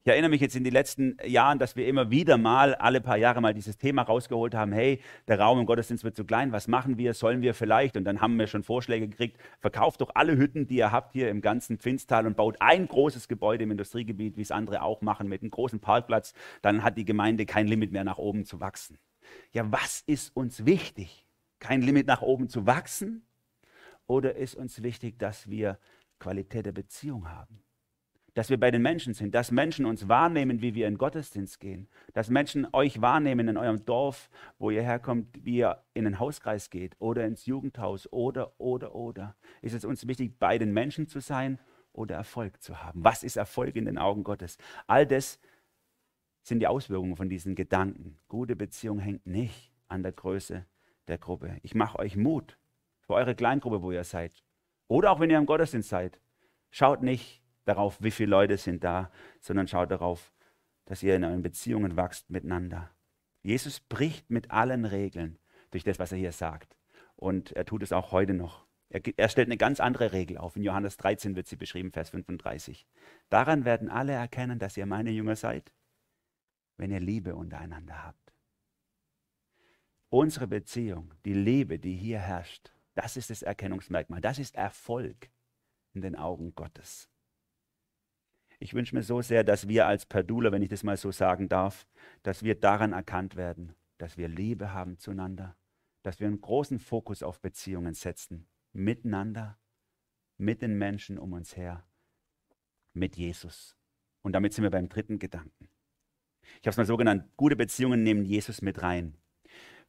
[0.06, 3.16] Ich erinnere mich jetzt in den letzten Jahren, dass wir immer wieder mal, alle paar
[3.16, 6.68] Jahre mal dieses Thema rausgeholt haben, hey, der Raum im Gottesdienst wird zu klein, was
[6.68, 7.96] machen wir, sollen wir vielleicht?
[7.96, 11.30] Und dann haben wir schon Vorschläge gekriegt, verkauft doch alle Hütten, die ihr habt hier
[11.30, 15.26] im ganzen Pfinstal und baut ein großes Gebäude im Industriegebiet, wie es andere auch machen,
[15.26, 18.98] mit einem großen Parkplatz, dann hat die Gemeinde kein Limit mehr nach oben zu wachsen.
[19.52, 21.23] Ja, was ist uns wichtig?
[21.64, 23.26] Kein Limit nach oben zu wachsen?
[24.06, 25.78] Oder ist uns wichtig, dass wir
[26.18, 27.62] Qualität der Beziehung haben?
[28.34, 31.88] Dass wir bei den Menschen sind, dass Menschen uns wahrnehmen, wie wir in Gottesdienst gehen,
[32.12, 36.68] dass Menschen euch wahrnehmen in eurem Dorf, wo ihr herkommt, wie ihr in den Hauskreis
[36.68, 39.34] geht oder ins Jugendhaus oder, oder, oder.
[39.62, 41.58] Ist es uns wichtig, bei den Menschen zu sein
[41.92, 43.02] oder Erfolg zu haben?
[43.02, 44.58] Was ist Erfolg in den Augen Gottes?
[44.86, 45.40] All das
[46.42, 48.18] sind die Auswirkungen von diesen Gedanken.
[48.28, 50.66] Gute Beziehung hängt nicht an der Größe
[51.08, 51.58] der Gruppe.
[51.62, 52.58] Ich mache euch Mut
[53.00, 54.42] für eure Kleingruppe, wo ihr seid.
[54.88, 56.20] Oder auch wenn ihr im Gottesdienst seid.
[56.70, 60.32] Schaut nicht darauf, wie viele Leute sind da, sondern schaut darauf,
[60.86, 62.90] dass ihr in euren Beziehungen wächst miteinander.
[63.42, 65.38] Jesus bricht mit allen Regeln
[65.70, 66.76] durch das, was er hier sagt.
[67.16, 68.66] Und er tut es auch heute noch.
[68.88, 70.56] Er, er, stellt eine ganz andere Regel auf.
[70.56, 72.86] In Johannes 13 wird sie beschrieben, Vers 35.
[73.28, 75.72] Daran werden alle erkennen, dass ihr meine Jünger seid,
[76.76, 78.23] wenn ihr Liebe untereinander habt.
[80.14, 84.20] Unsere Beziehung, die Liebe, die hier herrscht, das ist das Erkennungsmerkmal.
[84.20, 85.28] Das ist Erfolg
[85.92, 87.10] in den Augen Gottes.
[88.60, 91.48] Ich wünsche mir so sehr, dass wir als Perdula, wenn ich das mal so sagen
[91.48, 91.88] darf,
[92.22, 95.56] dass wir daran erkannt werden, dass wir Liebe haben zueinander,
[96.04, 99.58] dass wir einen großen Fokus auf Beziehungen setzen, miteinander,
[100.36, 101.84] mit den Menschen um uns her,
[102.92, 103.76] mit Jesus.
[104.22, 105.68] Und damit sind wir beim dritten Gedanken.
[106.60, 109.16] Ich habe es mal so genannt, gute Beziehungen nehmen Jesus mit rein.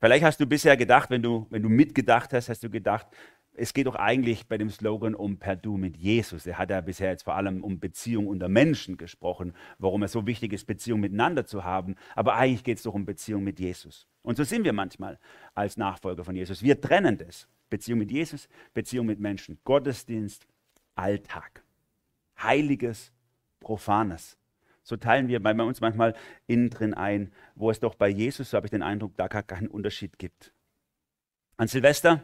[0.06, 3.08] Vielleicht hast du bisher gedacht, wenn du, wenn du mitgedacht hast, hast du gedacht,
[3.56, 6.46] es geht doch eigentlich bei dem Slogan um per Du mit Jesus.
[6.46, 10.28] Er hat ja bisher jetzt vor allem um Beziehung unter Menschen gesprochen, warum es so
[10.28, 11.96] wichtig ist, Beziehung miteinander zu haben.
[12.14, 14.06] Aber eigentlich geht es doch um Beziehung mit Jesus.
[14.22, 15.18] Und so sind wir manchmal
[15.56, 16.62] als Nachfolger von Jesus.
[16.62, 17.48] Wir trennen das.
[17.72, 19.58] Beziehung mit Jesus, Beziehung mit Menschen.
[19.64, 20.46] Gottesdienst,
[20.94, 21.64] Alltag.
[22.38, 23.12] Heiliges,
[23.60, 24.38] Profanes
[24.86, 26.14] so teilen wir bei uns manchmal
[26.48, 29.44] innen drin ein, wo es doch bei Jesus, so habe ich den Eindruck, da gar
[29.44, 30.54] keinen Unterschied gibt.
[31.58, 32.24] An Silvester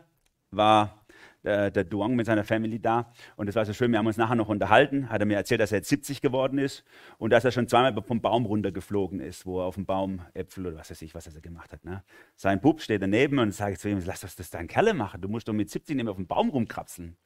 [0.51, 1.05] war
[1.43, 4.17] der, der Duong mit seiner Family da und es war so schön, wir haben uns
[4.17, 6.83] nachher noch unterhalten, hat er mir erzählt, dass er jetzt 70 geworden ist
[7.17, 10.67] und dass er schon zweimal vom Baum runtergeflogen ist, wo er auf dem Baum Äpfel
[10.67, 11.83] oder was weiß ich, was er gemacht hat.
[11.83, 12.03] Ne?
[12.35, 15.29] Sein Bub steht daneben und sage zu ihm, lass das, das dein Kerle machen, du
[15.29, 17.17] musst doch mit 70 nicht mehr auf dem Baum rumkrapseln.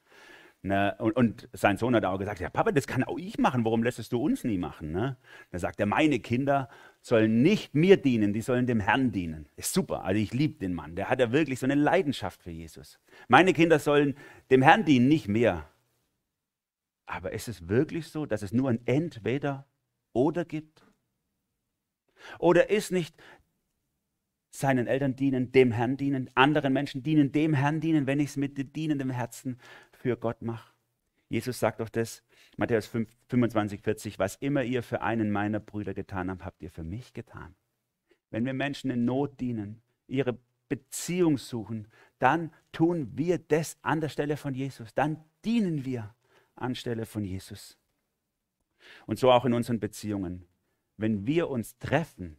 [0.66, 0.94] Ne?
[0.98, 3.82] Und, und, sein Sohn hat auch gesagt, ja Papa, das kann auch ich machen, warum
[3.82, 4.92] lässt du uns nie machen?
[4.92, 5.16] Ne?
[5.50, 6.68] Da sagt er, meine Kinder
[7.00, 9.48] sollen nicht mir dienen, die sollen dem Herrn dienen.
[9.56, 12.50] Ist super, also ich liebe den Mann, der hat ja wirklich so eine Leidenschaft für
[12.50, 12.98] Jesus.
[13.28, 14.16] Meine Kinder sollen
[14.50, 15.68] dem Herrn dienen, nicht mehr.
[17.06, 19.66] Aber ist es wirklich so, dass es nur ein Entweder
[20.12, 20.84] oder gibt?
[22.38, 23.14] Oder ist nicht
[24.56, 28.36] seinen Eltern dienen, dem Herrn dienen, anderen Menschen dienen, dem Herrn dienen, wenn ich es
[28.36, 29.58] mit dienendem Herzen
[29.96, 30.72] für Gott mache.
[31.28, 32.22] Jesus sagt doch das,
[32.56, 36.70] Matthäus 5, 25, 40, was immer ihr für einen meiner Brüder getan habt, habt ihr
[36.70, 37.54] für mich getan.
[38.30, 44.08] Wenn wir Menschen in Not dienen, ihre Beziehung suchen, dann tun wir das an der
[44.08, 44.94] Stelle von Jesus.
[44.94, 46.14] Dann dienen wir
[46.54, 47.78] anstelle von Jesus.
[49.06, 50.46] Und so auch in unseren Beziehungen.
[50.96, 52.36] Wenn wir uns treffen,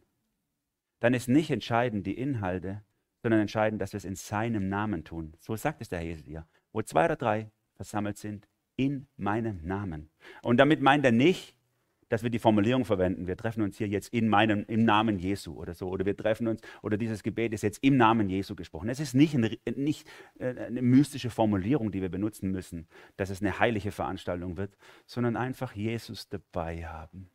[1.00, 2.82] dann ist nicht entscheidend die Inhalte,
[3.22, 5.34] sondern entscheidend, dass wir es in seinem Namen tun.
[5.38, 6.46] So sagt es der Herr Jesus dir.
[6.72, 10.10] Wo zwei oder drei versammelt sind, in meinem Namen.
[10.42, 11.56] Und damit meint er nicht,
[12.08, 15.54] dass wir die Formulierung verwenden, wir treffen uns hier jetzt in meinem, im Namen Jesu
[15.54, 18.88] oder so, oder wir treffen uns, oder dieses Gebet ist jetzt im Namen Jesu gesprochen.
[18.88, 23.42] Es ist nicht, eine, nicht äh, eine mystische Formulierung, die wir benutzen müssen, dass es
[23.42, 24.76] eine heilige Veranstaltung wird,
[25.06, 27.30] sondern einfach Jesus dabei haben.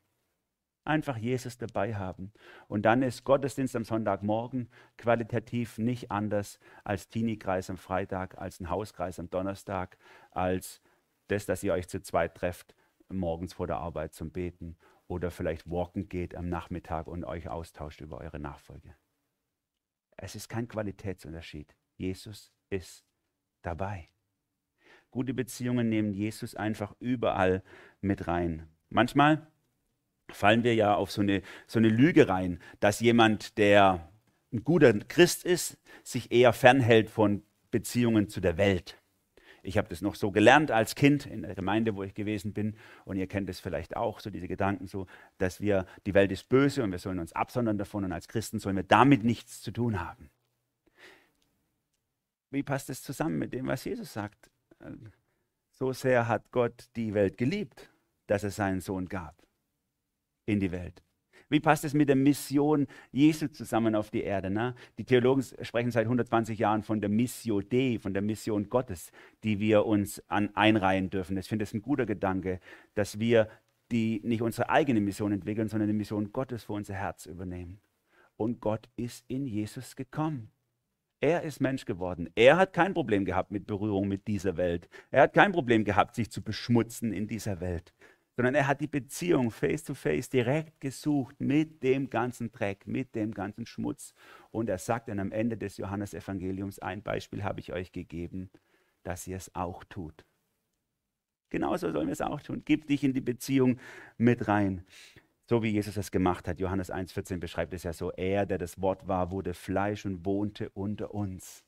[0.85, 2.33] Einfach Jesus dabei haben.
[2.67, 8.69] Und dann ist Gottesdienst am Sonntagmorgen qualitativ nicht anders als Teenie-Kreis am Freitag, als ein
[8.69, 9.97] Hauskreis am Donnerstag,
[10.31, 10.81] als
[11.27, 12.75] das, dass ihr euch zu zweit trefft
[13.13, 18.01] morgens vor der Arbeit zum Beten oder vielleicht walken geht am Nachmittag und euch austauscht
[18.01, 18.95] über eure Nachfolge.
[20.17, 21.75] Es ist kein Qualitätsunterschied.
[21.97, 23.05] Jesus ist
[23.61, 24.09] dabei.
[25.11, 27.63] Gute Beziehungen nehmen Jesus einfach überall
[28.01, 28.67] mit rein.
[28.89, 29.47] Manchmal
[30.29, 34.09] fallen wir ja auf so eine, so eine Lüge rein, dass jemand, der
[34.51, 38.99] ein guter Christ ist, sich eher fernhält von Beziehungen zu der Welt.
[39.65, 42.75] Ich habe das noch so gelernt als Kind in der Gemeinde, wo ich gewesen bin.
[43.05, 45.07] Und ihr kennt es vielleicht auch, so diese Gedanken so,
[45.38, 48.59] dass wir, die Welt ist böse und wir sollen uns absondern davon und als Christen
[48.59, 50.29] sollen wir damit nichts zu tun haben.
[52.51, 54.51] Wie passt das zusammen mit dem, was Jesus sagt?
[55.71, 57.89] So sehr hat Gott die Welt geliebt,
[58.27, 59.43] dass es seinen Sohn gab
[60.45, 61.03] in die Welt.
[61.49, 64.49] Wie passt es mit der Mission Jesu zusammen auf die Erde?
[64.49, 64.73] Ne?
[64.97, 69.12] Die Theologen sprechen seit 120 Jahren von der Missio Dei, von der Mission Gottes,
[69.43, 71.38] die wir uns an, einreihen dürfen.
[71.38, 72.60] Ich finde es ein guter Gedanke,
[72.95, 73.49] dass wir
[73.91, 77.79] die, nicht unsere eigene Mission entwickeln, sondern die Mission Gottes für unser Herz übernehmen.
[78.36, 80.49] Und Gott ist in Jesus gekommen.
[81.19, 82.29] Er ist Mensch geworden.
[82.36, 84.89] Er hat kein Problem gehabt mit Berührung mit dieser Welt.
[85.12, 87.93] Er hat kein Problem gehabt, sich zu beschmutzen in dieser Welt
[88.35, 93.15] sondern er hat die Beziehung face to face direkt gesucht mit dem ganzen Dreck, mit
[93.15, 94.13] dem ganzen Schmutz.
[94.51, 98.49] Und er sagt dann am Ende des Johannesevangeliums, ein Beispiel habe ich euch gegeben,
[99.03, 100.25] dass ihr es auch tut.
[101.49, 102.63] Genauso sollen wir es auch tun.
[102.65, 103.77] Gib dich in die Beziehung
[104.17, 104.83] mit rein.
[105.47, 106.59] So wie Jesus es gemacht hat.
[106.59, 108.11] Johannes 1,14 beschreibt es ja so.
[108.11, 111.63] Er, der das Wort war, wurde Fleisch und wohnte unter uns.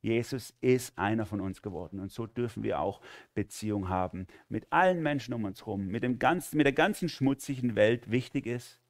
[0.00, 1.98] Jesus ist einer von uns geworden.
[2.00, 3.00] Und so dürfen wir auch
[3.34, 8.10] Beziehung haben mit allen Menschen um uns herum, mit, mit der ganzen schmutzigen Welt.
[8.10, 8.80] Wichtig ist,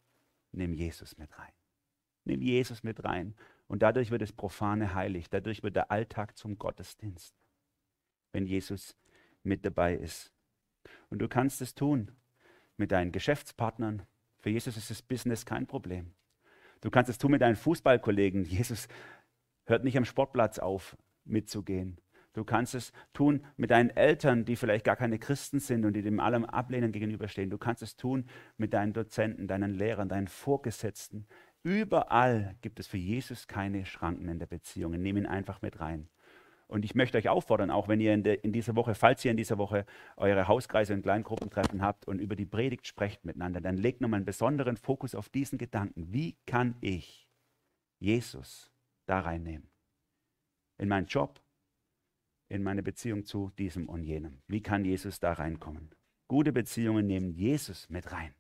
[0.52, 1.52] nimm Jesus mit rein.
[2.24, 3.34] Nimm Jesus mit rein.
[3.68, 5.30] Und dadurch wird das Profane heilig.
[5.30, 7.34] Dadurch wird der Alltag zum Gottesdienst,
[8.32, 8.96] wenn Jesus
[9.42, 10.32] mit dabei ist.
[11.10, 12.12] Und du kannst es tun
[12.76, 14.02] mit deinen Geschäftspartnern.
[14.40, 16.12] Für Jesus ist das Business kein Problem.
[16.80, 18.44] Du kannst es tun mit deinen Fußballkollegen.
[18.44, 18.88] Jesus
[19.68, 22.00] hört nicht am Sportplatz auf, mitzugehen.
[22.32, 26.02] Du kannst es tun mit deinen Eltern, die vielleicht gar keine Christen sind und die
[26.02, 27.50] dem allem Ablehnen gegenüberstehen.
[27.50, 28.26] Du kannst es tun
[28.56, 31.26] mit deinen Dozenten, deinen Lehrern, deinen Vorgesetzten.
[31.62, 34.92] Überall gibt es für Jesus keine Schranken in der Beziehung.
[34.92, 36.08] Nimm ihn einfach mit rein.
[36.68, 39.30] Und ich möchte euch auffordern, auch wenn ihr in, der, in, dieser Woche, falls ihr
[39.30, 43.78] in dieser Woche eure Hauskreise und Kleingruppentreffen habt und über die Predigt sprecht miteinander, dann
[43.78, 46.12] legt nochmal einen besonderen Fokus auf diesen Gedanken.
[46.12, 47.26] Wie kann ich
[47.98, 48.70] Jesus
[49.08, 49.68] da reinnehmen.
[50.78, 51.40] In meinen Job,
[52.48, 54.42] in meine Beziehung zu diesem und jenem.
[54.46, 55.90] Wie kann Jesus da reinkommen?
[56.28, 58.34] Gute Beziehungen nehmen Jesus mit rein.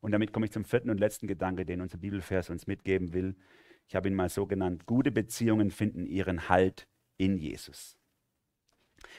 [0.00, 3.36] Und damit komme ich zum vierten und letzten Gedanke, den unser Bibelvers uns mitgeben will.
[3.88, 4.86] Ich habe ihn mal so genannt.
[4.86, 7.96] Gute Beziehungen finden ihren Halt in Jesus.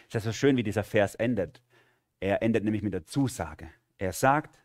[0.07, 1.61] Es ist so schön, wie dieser Vers endet.
[2.19, 3.69] Er endet nämlich mit der Zusage.
[3.97, 4.59] Er sagt,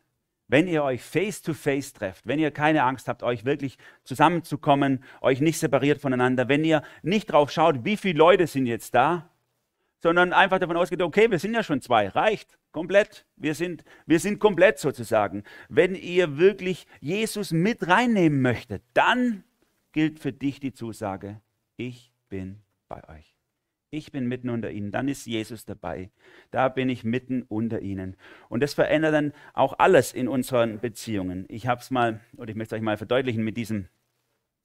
[0.51, 5.39] wenn ihr euch face-to-face -face trefft, wenn ihr keine Angst habt, euch wirklich zusammenzukommen, euch
[5.39, 9.29] nicht separiert voneinander, wenn ihr nicht drauf schaut, wie viele Leute sind jetzt da,
[9.99, 14.19] sondern einfach davon ausgeht, okay, wir sind ja schon zwei, reicht, komplett, wir sind, wir
[14.19, 15.43] sind komplett sozusagen.
[15.69, 19.45] Wenn ihr wirklich Jesus mit reinnehmen möchtet, dann
[19.93, 21.39] gilt für dich die Zusage,
[21.77, 23.30] ich bin bei euch.
[23.93, 24.91] Ich bin mitten unter ihnen.
[24.91, 26.11] Dann ist Jesus dabei.
[26.49, 28.15] Da bin ich mitten unter ihnen.
[28.47, 31.45] Und das verändert dann auch alles in unseren Beziehungen.
[31.49, 33.89] Ich habe es mal, oder ich möchte es euch mal verdeutlichen mit diesem,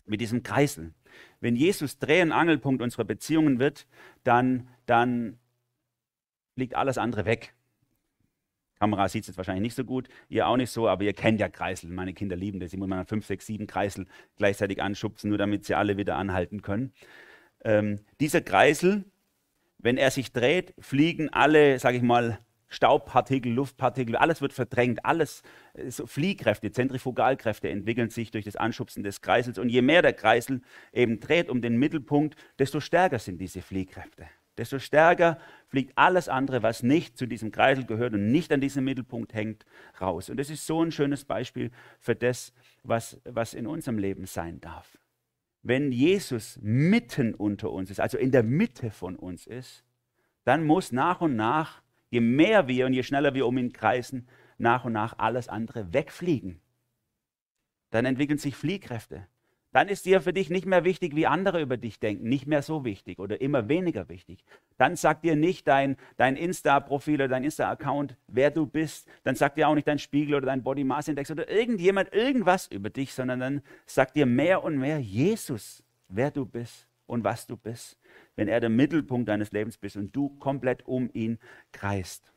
[0.05, 0.95] mit diesem Kreisel.
[1.41, 3.89] Wenn Jesus Dreh- und Angelpunkt unserer Beziehungen wird,
[4.23, 5.41] dann, dann
[6.55, 7.53] liegt alles andere weg.
[8.79, 11.41] Kamera sieht es jetzt wahrscheinlich nicht so gut, ihr auch nicht so, aber ihr kennt
[11.41, 11.91] ja Kreisel.
[11.91, 12.73] Meine Kinder lieben das.
[12.73, 16.63] Ich muss mal fünf, sechs, sieben Kreisel gleichzeitig anschubsen, nur damit sie alle wieder anhalten
[16.63, 16.93] können.
[17.65, 19.05] Ähm, dieser Kreisel
[19.79, 25.43] wenn er sich dreht, fliegen alle, sage ich mal, Staubpartikel, Luftpartikel, alles wird verdrängt, alles,
[25.75, 29.59] äh, so Fliehkräfte, Zentrifugalkräfte entwickeln sich durch das Anschubsen des Kreisels.
[29.59, 30.63] Und je mehr der Kreisel
[30.93, 34.27] eben dreht um den Mittelpunkt, desto stärker sind diese Fliehkräfte.
[34.59, 38.85] desto stärker fliegt alles andere, was nicht zu diesem Kreisel gehört und nicht an diesem
[38.85, 39.67] Mittelpunkt hängt,
[40.01, 40.31] raus.
[40.31, 44.61] Und das ist so ein schönes Beispiel für das, was, was in unserem Leben sein
[44.61, 44.99] darf.
[45.69, 49.85] Wenn Jesus mitten unter uns ist, also in der Mitte von uns ist,
[50.45, 54.29] dann muss nach und nach, je mehr wir und je schneller wir um ihn kreisen,
[54.59, 56.61] nach und nach alles andere wegfliegen.
[57.91, 59.27] Dann entwickeln sich Fliehkräfte.
[59.77, 62.63] Dann ist dir für dich nicht mehr wichtig, wie andere über dich denken, nicht mehr
[62.63, 64.43] so wichtig oder immer weniger wichtig.
[64.79, 69.07] Dann sagt dir nicht dein, dein Insta-Profil oder dein Insta-Account, wer du bist.
[69.23, 72.69] Dann sagt dir auch nicht dein Spiegel oder dein Body Mass Index oder irgendjemand irgendwas
[72.69, 77.47] über dich, sondern dann sagt dir mehr und mehr Jesus, wer du bist und was
[77.47, 77.99] du bist,
[78.35, 81.39] wenn er der Mittelpunkt deines Lebens bist und du komplett um ihn
[81.73, 82.33] kreist.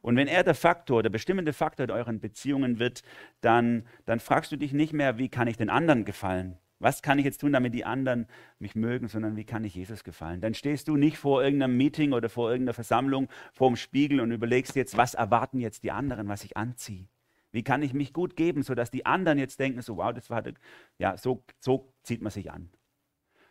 [0.00, 3.02] Und wenn er der Faktor, der bestimmende Faktor in euren Beziehungen wird,
[3.40, 7.18] dann, dann fragst du dich nicht mehr, wie kann ich den anderen gefallen, was kann
[7.18, 8.26] ich jetzt tun, damit die anderen
[8.58, 10.40] mich mögen, sondern wie kann ich Jesus gefallen?
[10.40, 14.30] Dann stehst du nicht vor irgendeinem Meeting oder vor irgendeiner Versammlung vor dem Spiegel und
[14.30, 17.08] überlegst jetzt, was erwarten jetzt die anderen, was ich anziehe.
[17.50, 20.42] Wie kann ich mich gut geben, sodass die anderen jetzt denken, so wow, das war,
[20.98, 22.70] ja, so, so zieht man sich an.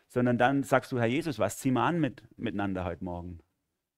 [0.08, 3.40] Sondern dann sagst du, Herr Jesus, was ziehen wir an mit, miteinander heute Morgen?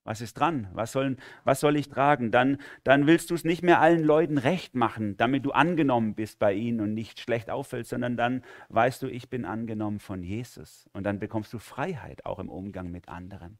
[0.10, 0.68] Was ist dran?
[0.74, 2.32] Was, sollen, was soll ich tragen?
[2.32, 6.40] Dann, dann willst du es nicht mehr allen Leuten recht machen, damit du angenommen bist
[6.40, 10.90] bei ihnen und nicht schlecht auffällst, sondern dann weißt du, ich bin angenommen von Jesus.
[10.94, 13.60] Und dann bekommst du Freiheit auch im Umgang mit anderen.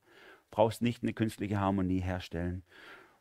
[0.50, 2.64] Brauchst nicht eine künstliche Harmonie herstellen.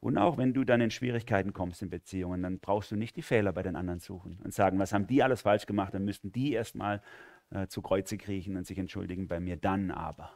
[0.01, 3.21] Und auch wenn du dann in Schwierigkeiten kommst in Beziehungen, dann brauchst du nicht die
[3.21, 6.33] Fehler bei den anderen suchen und sagen, was haben die alles falsch gemacht, dann müssten
[6.33, 7.03] die erstmal
[7.51, 10.33] äh, zu Kreuze kriechen und sich entschuldigen bei mir, dann aber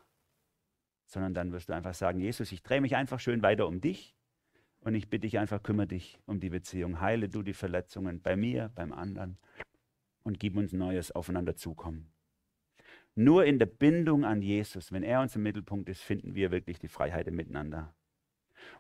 [1.13, 4.17] sondern dann wirst du einfach sagen, Jesus, ich drehe mich einfach schön weiter um dich
[4.81, 7.01] und ich bitte dich einfach, kümmere dich um die Beziehung.
[7.01, 9.37] Heile du die Verletzungen bei mir, beim anderen
[10.23, 12.11] und gib uns Neues aufeinander zukommen.
[13.15, 16.79] Nur in der Bindung an Jesus, wenn er uns im Mittelpunkt ist, finden wir wirklich
[16.79, 17.95] die Freiheit im Miteinander.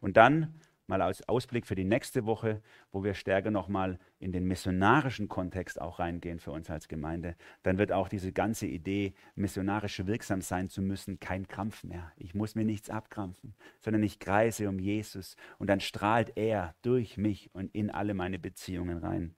[0.01, 0.55] Und dann
[0.87, 5.81] mal als Ausblick für die nächste Woche, wo wir stärker nochmal in den missionarischen Kontext
[5.81, 10.69] auch reingehen für uns als Gemeinde, dann wird auch diese ganze Idee, missionarisch wirksam sein
[10.69, 12.13] zu müssen, kein Krampf mehr.
[12.17, 17.17] Ich muss mir nichts abkrampfen, sondern ich kreise um Jesus und dann strahlt er durch
[17.17, 19.35] mich und in alle meine Beziehungen rein.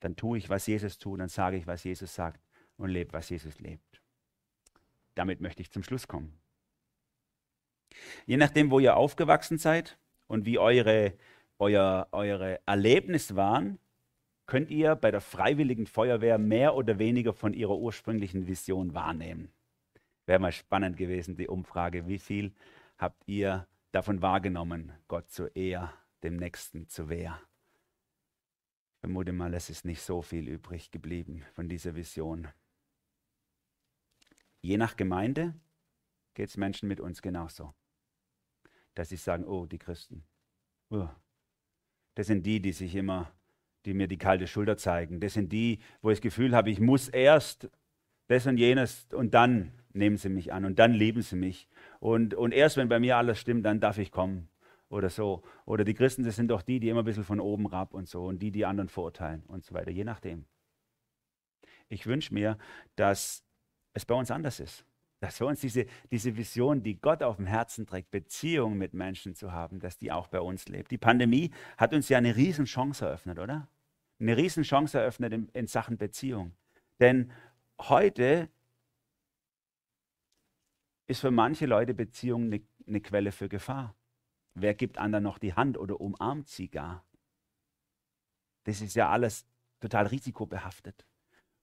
[0.00, 2.40] Dann tue ich, was Jesus tut, dann sage ich, was Jesus sagt
[2.76, 4.02] und lebe, was Jesus lebt.
[5.14, 6.38] Damit möchte ich zum Schluss kommen.
[8.26, 11.14] Je nachdem, wo ihr aufgewachsen seid, und wie eure,
[11.58, 13.78] euer, eure Erlebnisse waren,
[14.46, 19.50] könnt ihr bei der Freiwilligen Feuerwehr mehr oder weniger von ihrer ursprünglichen Vision wahrnehmen.
[20.26, 22.06] Wäre mal spannend gewesen, die Umfrage.
[22.06, 22.52] Wie viel
[22.98, 27.40] habt ihr davon wahrgenommen, Gott zu Ehr, dem Nächsten zu Wehr?
[28.94, 32.48] Ich vermute mal, es ist nicht so viel übrig geblieben von dieser Vision.
[34.62, 35.54] Je nach Gemeinde
[36.34, 37.72] geht es Menschen mit uns genauso
[38.96, 40.24] dass sie sagen, oh, die Christen.
[40.90, 41.08] Oh.
[42.14, 43.30] Das sind die, die sich immer,
[43.84, 45.20] die mir die kalte Schulter zeigen.
[45.20, 47.70] Das sind die, wo ich das Gefühl habe, ich muss erst
[48.26, 51.68] das und jenes und dann nehmen sie mich an und dann lieben sie mich.
[52.00, 54.48] Und, und erst wenn bei mir alles stimmt, dann darf ich kommen
[54.88, 55.42] oder so.
[55.66, 58.08] Oder die Christen, das sind doch die, die immer ein bisschen von oben rab und
[58.08, 60.46] so und die, die anderen verurteilen und so weiter, je nachdem.
[61.88, 62.56] Ich wünsche mir,
[62.96, 63.44] dass
[63.92, 64.85] es bei uns anders ist
[65.20, 69.34] dass wir uns diese, diese Vision, die Gott auf dem Herzen trägt, Beziehungen mit Menschen
[69.34, 70.90] zu haben, dass die auch bei uns lebt.
[70.90, 73.68] Die Pandemie hat uns ja eine Riesenchance eröffnet, oder?
[74.20, 76.52] Eine Riesenchance eröffnet in, in Sachen Beziehung.
[77.00, 77.32] Denn
[77.80, 78.48] heute
[81.06, 83.94] ist für manche Leute Beziehung eine, eine Quelle für Gefahr.
[84.54, 87.04] Wer gibt anderen noch die Hand oder umarmt sie gar?
[88.64, 89.46] Das ist ja alles
[89.80, 91.06] total risikobehaftet.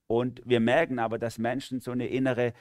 [0.08, 2.54] Und wir merken aber, dass Menschen so eine innere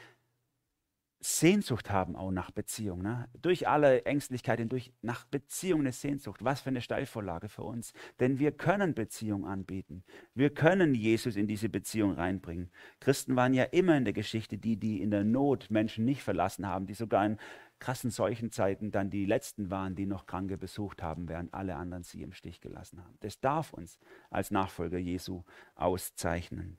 [1.25, 3.01] Sehnsucht haben auch nach Beziehung.
[3.01, 3.29] Ne?
[3.41, 6.43] Durch alle Ängstlichkeit hindurch nach Beziehung eine Sehnsucht.
[6.43, 7.93] Was für eine Steilvorlage für uns.
[8.19, 10.03] Denn wir können Beziehung anbieten.
[10.35, 12.73] Wir können Jesus in diese Beziehung reinbringen.
[12.99, 16.67] Christen waren ja immer in der Geschichte die, die in der Not Menschen nicht verlassen
[16.67, 17.39] haben, die sogar in
[17.79, 22.23] krassen Seuchenzeiten dann die Letzten waren, die noch Kranke besucht haben, während alle anderen sie
[22.23, 23.17] im Stich gelassen haben.
[23.21, 25.45] Das darf uns als Nachfolger Jesu
[25.77, 26.79] auszeichnen.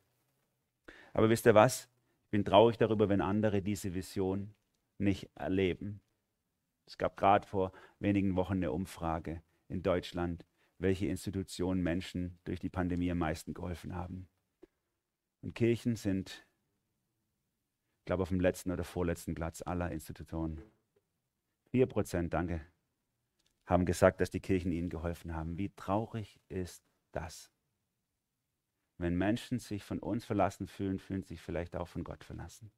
[1.14, 1.93] Aber wisst ihr was?
[2.34, 4.56] Bin traurig darüber, wenn andere diese Vision
[4.98, 6.02] nicht erleben.
[6.88, 10.44] Es gab gerade vor wenigen Wochen eine Umfrage in Deutschland,
[10.80, 14.28] welche Institutionen Menschen durch die Pandemie am meisten geholfen haben.
[15.42, 16.48] Und Kirchen sind,
[18.00, 20.60] ich glaube, auf dem letzten oder vorletzten Platz aller Institutionen.
[21.70, 22.62] Vier Prozent, danke,
[23.68, 25.60] haben gesagt, dass die Kirchen ihnen geholfen haben.
[25.60, 27.53] Wie traurig ist das?
[28.98, 32.72] Wenn Menschen sich von uns verlassen fühlen, fühlen sich vielleicht auch von Gott verlassen.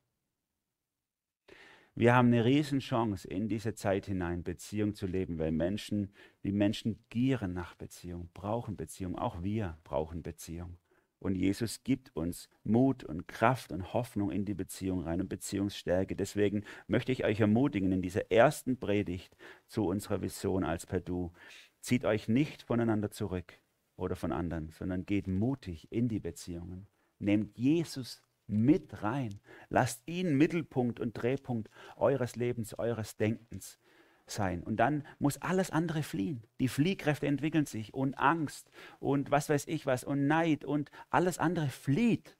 [1.98, 6.12] Wir haben eine Riesenchance, in diese Zeit hinein Beziehung zu leben, weil Menschen,
[6.44, 9.18] die Menschen gieren nach Beziehung, brauchen Beziehung.
[9.18, 10.78] Auch wir brauchen Beziehung.
[11.20, 16.18] Und Jesus gibt uns Mut und Kraft und Hoffnung in die Beziehung rein und Beziehungsstärke.
[16.18, 19.36] Deswegen möchte ich euch ermutigen, in dieser ersten Predigt
[19.68, 21.32] zu unserer Vision als Perdu,
[21.80, 23.54] zieht euch nicht voneinander zurück
[23.98, 26.88] oder von anderen, sondern geht mutig in die Beziehungen.
[27.20, 29.40] Nehmt Jesus mit rein.
[29.70, 33.80] Lasst ihn Mittelpunkt und Drehpunkt eures Lebens, eures Denkens
[34.28, 34.64] sein.
[34.64, 36.44] Und dann muss alles andere fliehen.
[36.60, 38.70] Die Fliehkräfte entwickeln sich und Angst
[39.00, 42.38] und was weiß ich was und Neid und alles andere flieht,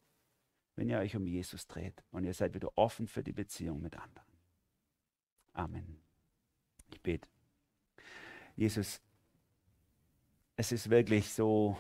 [0.76, 3.96] wenn ihr euch um Jesus dreht und ihr seid wieder offen für die Beziehung mit
[3.96, 4.28] anderen.
[5.54, 6.02] Amen.
[6.92, 7.30] Ich bete.
[8.56, 9.02] Jesus,
[10.56, 11.78] es ist wirklich so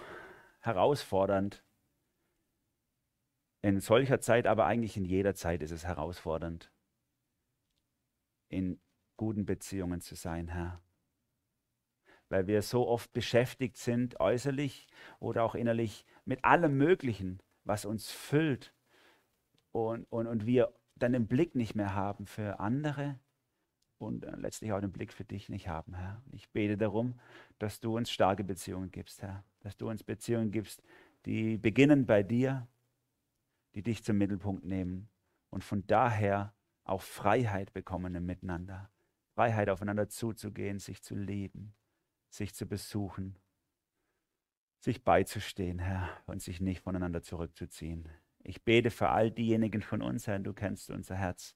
[0.59, 1.63] herausfordernd,
[3.61, 6.71] in solcher Zeit, aber eigentlich in jeder Zeit ist es herausfordernd,
[8.49, 8.79] in
[9.17, 10.81] guten Beziehungen zu sein, Herr.
[12.29, 14.87] Weil wir so oft beschäftigt sind, äußerlich
[15.19, 18.73] oder auch innerlich, mit allem Möglichen, was uns füllt
[19.71, 23.19] und, und, und wir dann den Blick nicht mehr haben für andere
[24.05, 26.21] und letztlich auch den Blick für dich nicht haben, Herr.
[26.31, 27.19] Ich bete darum,
[27.59, 29.43] dass du uns starke Beziehungen gibst, Herr.
[29.61, 30.83] Dass du uns Beziehungen gibst,
[31.25, 32.67] die beginnen bei dir,
[33.73, 35.09] die dich zum Mittelpunkt nehmen
[35.49, 36.53] und von daher
[36.83, 38.89] auch Freiheit bekommen im Miteinander.
[39.33, 41.73] Freiheit, aufeinander zuzugehen, sich zu lieben,
[42.29, 43.37] sich zu besuchen,
[44.79, 48.07] sich beizustehen, Herr, und sich nicht voneinander zurückzuziehen.
[48.43, 51.55] Ich bete für all diejenigen von uns, Herr, du kennst unser Herz,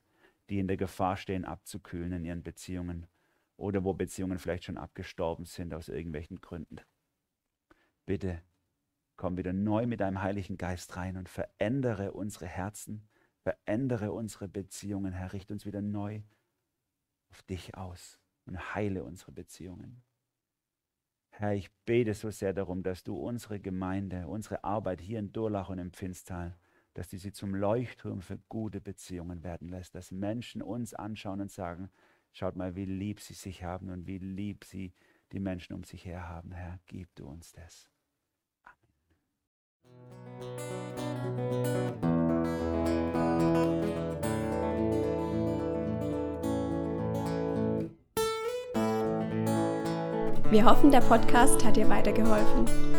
[0.49, 3.07] die in der Gefahr stehen, abzukühlen in ihren Beziehungen
[3.57, 6.79] oder wo Beziehungen vielleicht schon abgestorben sind aus irgendwelchen Gründen.
[8.05, 8.41] Bitte
[9.19, 13.05] Komm wieder neu mit deinem Heiligen Geist rein und verändere unsere Herzen,
[13.41, 15.33] verändere unsere Beziehungen, Herr.
[15.33, 16.21] Richte uns wieder neu
[17.29, 20.03] auf dich aus und heile unsere Beziehungen.
[21.31, 25.67] Herr, ich bete so sehr darum, dass du unsere Gemeinde, unsere Arbeit hier in Durlach
[25.67, 26.57] und im Pfinstal,
[26.93, 31.51] dass du sie zum Leuchtturm für gute Beziehungen werden lässt, dass Menschen uns anschauen und
[31.51, 31.89] sagen,
[32.31, 34.93] schaut mal, wie lieb sie sich haben und wie lieb sie
[35.31, 36.51] die Menschen um sich her haben.
[36.51, 37.89] Herr, gib du uns das.
[50.51, 52.98] Wir hoffen, der Podcast hat dir weitergeholfen.